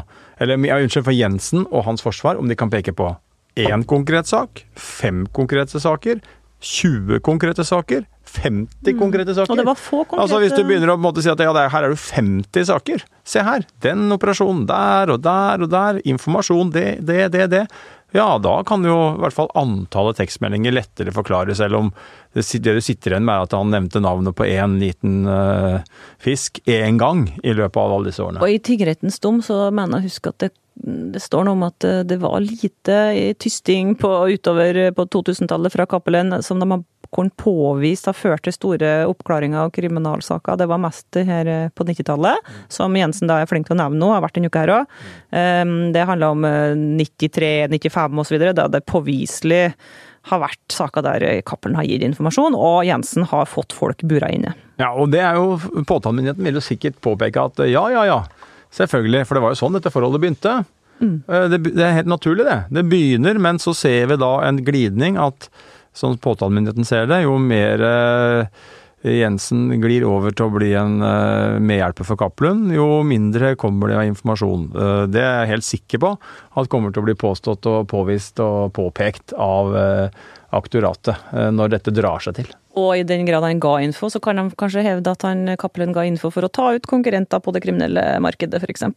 Eller 0.40 0.57
ja, 0.64 0.79
unnskyld, 0.81 1.05
for 1.05 1.14
Jensen 1.14 1.67
og 1.71 1.85
hans 1.85 2.03
forsvar, 2.03 2.40
om 2.40 2.49
de 2.49 2.57
kan 2.57 2.73
peke 2.73 2.95
på 2.97 3.12
én 3.55 3.85
konkret 3.87 4.27
sak, 4.27 4.64
fem 4.75 5.27
konkrete 5.31 5.79
saker, 5.79 6.19
20 6.59 7.21
konkrete 7.23 7.62
saker, 7.62 8.03
50 8.35 8.99
konkrete 8.99 9.35
saker. 9.37 9.53
Og 9.53 9.61
det 9.61 9.66
var 9.68 9.79
få 9.79 10.03
konkrete 10.03 10.23
Altså 10.25 10.40
Hvis 10.42 10.55
du 10.57 10.62
begynner 10.66 10.94
å 10.94 11.01
måte 11.01 11.25
si 11.25 11.31
at 11.33 11.40
ja, 11.40 11.53
er, 11.55 11.73
her 11.73 11.88
er 11.88 11.94
det 11.94 12.01
50 12.03 12.70
saker. 12.70 13.05
Se 13.25 13.44
her. 13.47 13.66
Den 13.85 14.07
operasjonen 14.14 14.64
der 14.68 15.14
og 15.14 15.23
der 15.25 15.66
og 15.66 15.70
der. 15.73 16.01
Informasjon, 16.09 16.73
det, 16.75 16.88
det, 17.07 17.29
det, 17.35 17.47
det. 17.53 17.66
Ja, 18.14 18.38
da 18.38 18.61
kan 18.62 18.85
jo 18.87 18.94
i 19.16 19.23
hvert 19.25 19.35
fall 19.35 19.49
antallet 19.59 20.20
tekstmeldinger 20.20 20.70
lettere 20.70 21.11
forklare, 21.11 21.55
selv 21.59 21.81
om 21.81 21.88
det, 22.37 22.44
det 22.62 22.77
du 22.77 22.83
sitter 22.85 23.16
igjen 23.16 23.27
med 23.27 23.35
er 23.35 23.49
at 23.49 23.57
han 23.59 23.73
nevnte 23.75 24.03
navnet 24.05 24.37
på 24.38 24.47
én 24.47 24.77
liten 24.79 25.25
uh, 25.27 25.81
fisk 26.23 26.61
én 26.70 27.01
gang 27.01 27.25
i 27.42 27.57
løpet 27.59 27.81
av 27.83 27.97
alle 27.97 28.12
disse 28.12 28.23
årene. 28.23 28.38
Og 28.38 28.55
i 28.55 28.61
tingrettens 28.62 29.18
dom 29.18 29.42
så 29.42 29.66
mener 29.75 29.99
jeg 29.99 30.05
å 30.05 30.12
huske 30.12 30.31
at 30.31 30.44
det, 30.44 30.53
det 30.75 31.23
står 31.23 31.47
noe 31.47 31.57
om 31.57 31.67
at 31.67 31.85
eh, 31.87 32.03
det 32.07 32.19
var 32.23 32.41
lite 32.43 33.35
tysting 33.41 33.95
på, 33.99 34.11
utover 34.35 34.81
eh, 34.87 34.91
på 34.95 35.07
2000-tallet 35.07 35.73
fra 35.73 35.87
Cappelen 35.87 36.43
som 36.43 36.61
de 36.61 36.71
har 36.71 36.83
påvist 37.39 38.09
har 38.11 38.17
ført 38.19 38.43
til 38.43 38.57
store 38.57 38.89
oppklaringer 39.07 39.61
av 39.63 39.71
kriminalsaker. 39.71 40.59
Det 40.59 40.67
var 40.67 40.83
mest 40.83 41.15
her 41.15 41.47
eh, 41.47 41.69
på 41.71 41.87
90-tallet, 41.87 42.51
som 42.69 42.97
Jensen 42.99 43.31
da 43.31 43.39
er 43.41 43.51
flink 43.51 43.69
til 43.69 43.77
å 43.77 43.83
nevne 43.85 44.03
nå, 44.03 44.11
har 44.11 44.25
vært 44.25 44.41
denne 44.41 44.51
uka 44.51 44.65
her 44.65 44.75
òg. 44.81 44.99
Det 45.95 46.09
handla 46.11 46.33
om 46.35 46.49
eh, 46.49 46.75
93, 46.75 47.71
95 47.71 48.25
osv., 48.25 48.43
da 48.59 48.67
det 48.69 48.83
påviselig 48.91 49.69
har 50.31 50.41
vært 50.41 50.73
saker 50.73 51.05
der 51.05 51.27
eh, 51.27 51.43
Cappelen 51.47 51.77
har 51.79 51.87
gitt 51.89 52.05
informasjon, 52.07 52.57
og 52.57 52.85
Jensen 52.89 53.27
har 53.31 53.49
fått 53.51 53.75
folk 53.77 54.05
bura 54.09 54.31
inne. 54.33 54.55
Ja, 54.81 54.91
og 54.97 55.13
det 55.13 55.21
er 55.23 55.37
jo 55.39 55.55
Påtalemyndigheten 55.87 56.47
vil 56.47 56.59
jo 56.59 56.65
sikkert 56.65 56.97
påpeke 57.05 57.45
at 57.47 57.61
ja, 57.71 57.85
ja, 57.93 58.05
ja. 58.09 58.19
Selvfølgelig. 58.75 59.25
For 59.29 59.39
det 59.39 59.45
var 59.45 59.55
jo 59.55 59.61
sånn 59.63 59.79
dette 59.79 59.93
forholdet 59.95 60.23
begynte. 60.25 60.57
Mm. 61.01 61.17
Det, 61.51 61.59
det 61.75 61.85
er 61.85 61.99
helt 62.01 62.11
naturlig, 62.11 62.47
det. 62.47 62.61
Det 62.75 62.85
begynner, 62.91 63.39
men 63.43 63.59
så 63.63 63.75
ser 63.77 64.09
vi 64.11 64.19
da 64.21 64.33
en 64.47 64.61
glidning 64.67 65.19
at 65.21 65.49
sånn 65.95 66.19
påtalemyndigheten 66.23 66.87
ser 66.87 67.07
det, 67.11 67.23
jo 67.25 67.37
mer 67.43 67.83
eh, 67.87 68.65
Jensen 69.05 69.67
glir 69.83 70.07
over 70.09 70.33
til 70.33 70.49
å 70.49 70.55
bli 70.55 70.71
en 70.79 70.97
eh, 71.05 71.59
medhjelper 71.61 72.07
for 72.09 72.21
Cappelund, 72.21 72.73
jo 72.73 73.03
mindre 73.07 73.53
kommer 73.61 73.91
det 73.91 73.99
av 74.01 74.07
informasjon. 74.09 74.65
Eh, 74.73 75.03
det 75.13 75.21
er 75.21 75.35
jeg 75.43 75.53
helt 75.53 75.69
sikker 75.69 76.03
på 76.05 76.13
at 76.17 76.71
kommer 76.73 76.95
til 76.95 77.05
å 77.05 77.09
bli 77.11 77.17
påstått 77.21 77.69
og 77.69 77.85
påvist 77.91 78.41
og 78.43 78.73
påpekt 78.77 79.37
av 79.37 79.77
eh, 79.77 80.25
aktoratet 80.57 81.19
eh, 81.35 81.51
når 81.55 81.75
dette 81.77 81.95
drar 81.95 82.23
seg 82.25 82.38
til. 82.38 82.53
Og 82.79 82.93
i 82.99 83.05
den 83.07 83.27
grad 83.29 83.45
han 83.47 83.62
ga 83.62 83.77
info, 83.85 84.11
så 84.11 84.21
kan 84.23 84.40
han 84.40 84.51
kanskje 84.59 84.83
hevde 84.87 85.12
at 85.14 85.27
han 85.27 85.55
Cappelen 85.61 85.95
ga 85.95 86.07
info 86.09 86.31
for 86.35 86.47
å 86.47 86.51
ta 86.51 86.73
ut 86.75 86.88
konkurrenter 86.90 87.43
på 87.43 87.55
det 87.55 87.62
kriminelle 87.64 88.07
markedet, 88.25 88.62
f.eks. 88.62 88.88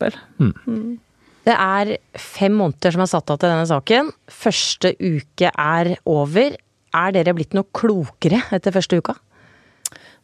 Det 1.48 1.56
er 1.56 1.94
fem 2.20 2.56
måneder 2.60 2.96
som 2.96 3.04
er 3.06 3.12
satt 3.12 3.32
av 3.32 3.38
til 3.40 3.54
denne 3.54 3.68
saken. 3.70 4.10
Første 4.34 4.96
uke 5.00 5.52
er 5.54 5.94
over. 6.10 6.58
Er 6.98 7.14
dere 7.14 7.36
blitt 7.38 7.54
noe 7.56 7.68
klokere 7.76 8.42
etter 8.56 8.74
første 8.76 9.00
uka? 9.00 9.16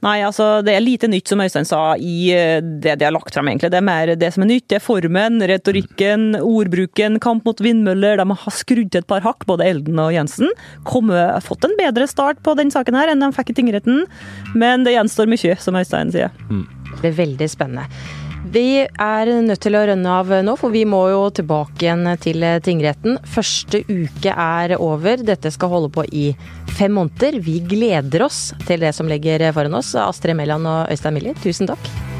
Nei, 0.03 0.17
altså 0.25 0.57
det 0.65 0.73
er 0.75 0.83
lite 0.83 1.07
nytt, 1.07 1.29
som 1.31 1.41
Øystein 1.43 1.67
sa, 1.67 1.81
i 1.95 2.33
eh, 2.35 2.57
det 2.59 2.97
de 2.99 3.07
har 3.07 3.13
lagt 3.15 3.35
frem, 3.35 3.47
egentlig. 3.51 3.71
Det 3.71 3.79
er 3.79 3.87
mer 3.87 4.11
det 4.19 4.31
som 4.35 4.43
er 4.43 4.49
nytt. 4.51 4.67
Det 4.71 4.79
er 4.79 4.83
formen, 4.83 5.39
retorikken, 5.47 6.33
ordbruken, 6.41 7.19
kamp 7.23 7.47
mot 7.47 7.63
vindmøller. 7.63 8.19
De 8.19 8.27
har 8.43 8.57
skrudd 8.57 8.91
til 8.91 9.03
et 9.03 9.09
par 9.09 9.23
hakk, 9.23 9.47
både 9.49 9.69
Elden 9.69 10.01
og 10.03 10.11
Jensen. 10.15 10.51
Komme, 10.89 11.23
fått 11.45 11.67
en 11.67 11.77
bedre 11.79 12.09
start 12.11 12.43
på 12.43 12.57
den 12.59 12.73
saken 12.73 12.99
her 12.99 13.13
enn 13.13 13.23
de 13.23 13.31
fikk 13.35 13.53
i 13.53 13.57
tingretten. 13.61 14.03
Men 14.59 14.83
det 14.83 14.97
gjenstår 14.97 15.31
mye, 15.31 15.55
som 15.63 15.79
Øystein 15.79 16.11
sier. 16.13 16.35
Det 16.99 17.13
er 17.13 17.17
veldig 17.23 17.49
spennende. 17.51 17.87
Vi 18.43 18.83
er 18.83 19.29
nødt 19.45 19.61
til 19.63 19.77
å 19.79 19.85
rønne 19.87 20.15
av 20.19 20.31
nå, 20.43 20.55
for 20.59 20.73
vi 20.73 20.83
må 20.89 20.99
jo 21.13 21.21
tilbake 21.31 21.85
igjen 21.85 22.03
til 22.21 22.43
tingretten. 22.65 23.15
Første 23.23 23.85
uke 23.87 24.33
er 24.35 24.75
over. 24.75 25.23
Dette 25.23 25.51
skal 25.53 25.71
holde 25.71 25.93
på 25.95 26.03
i 26.11 26.25
fem 26.75 26.91
måneder. 26.99 27.39
Vi 27.43 27.61
gleder 27.63 28.27
oss 28.27 28.49
til 28.67 28.83
det 28.83 28.91
som 28.97 29.07
ligger 29.07 29.47
foran 29.55 29.79
oss. 29.79 29.95
Astrid 29.95 30.35
Mæland 30.35 30.67
og 30.67 30.91
Øystein 30.91 31.15
Millie, 31.15 31.37
tusen 31.39 31.71
takk. 31.71 32.12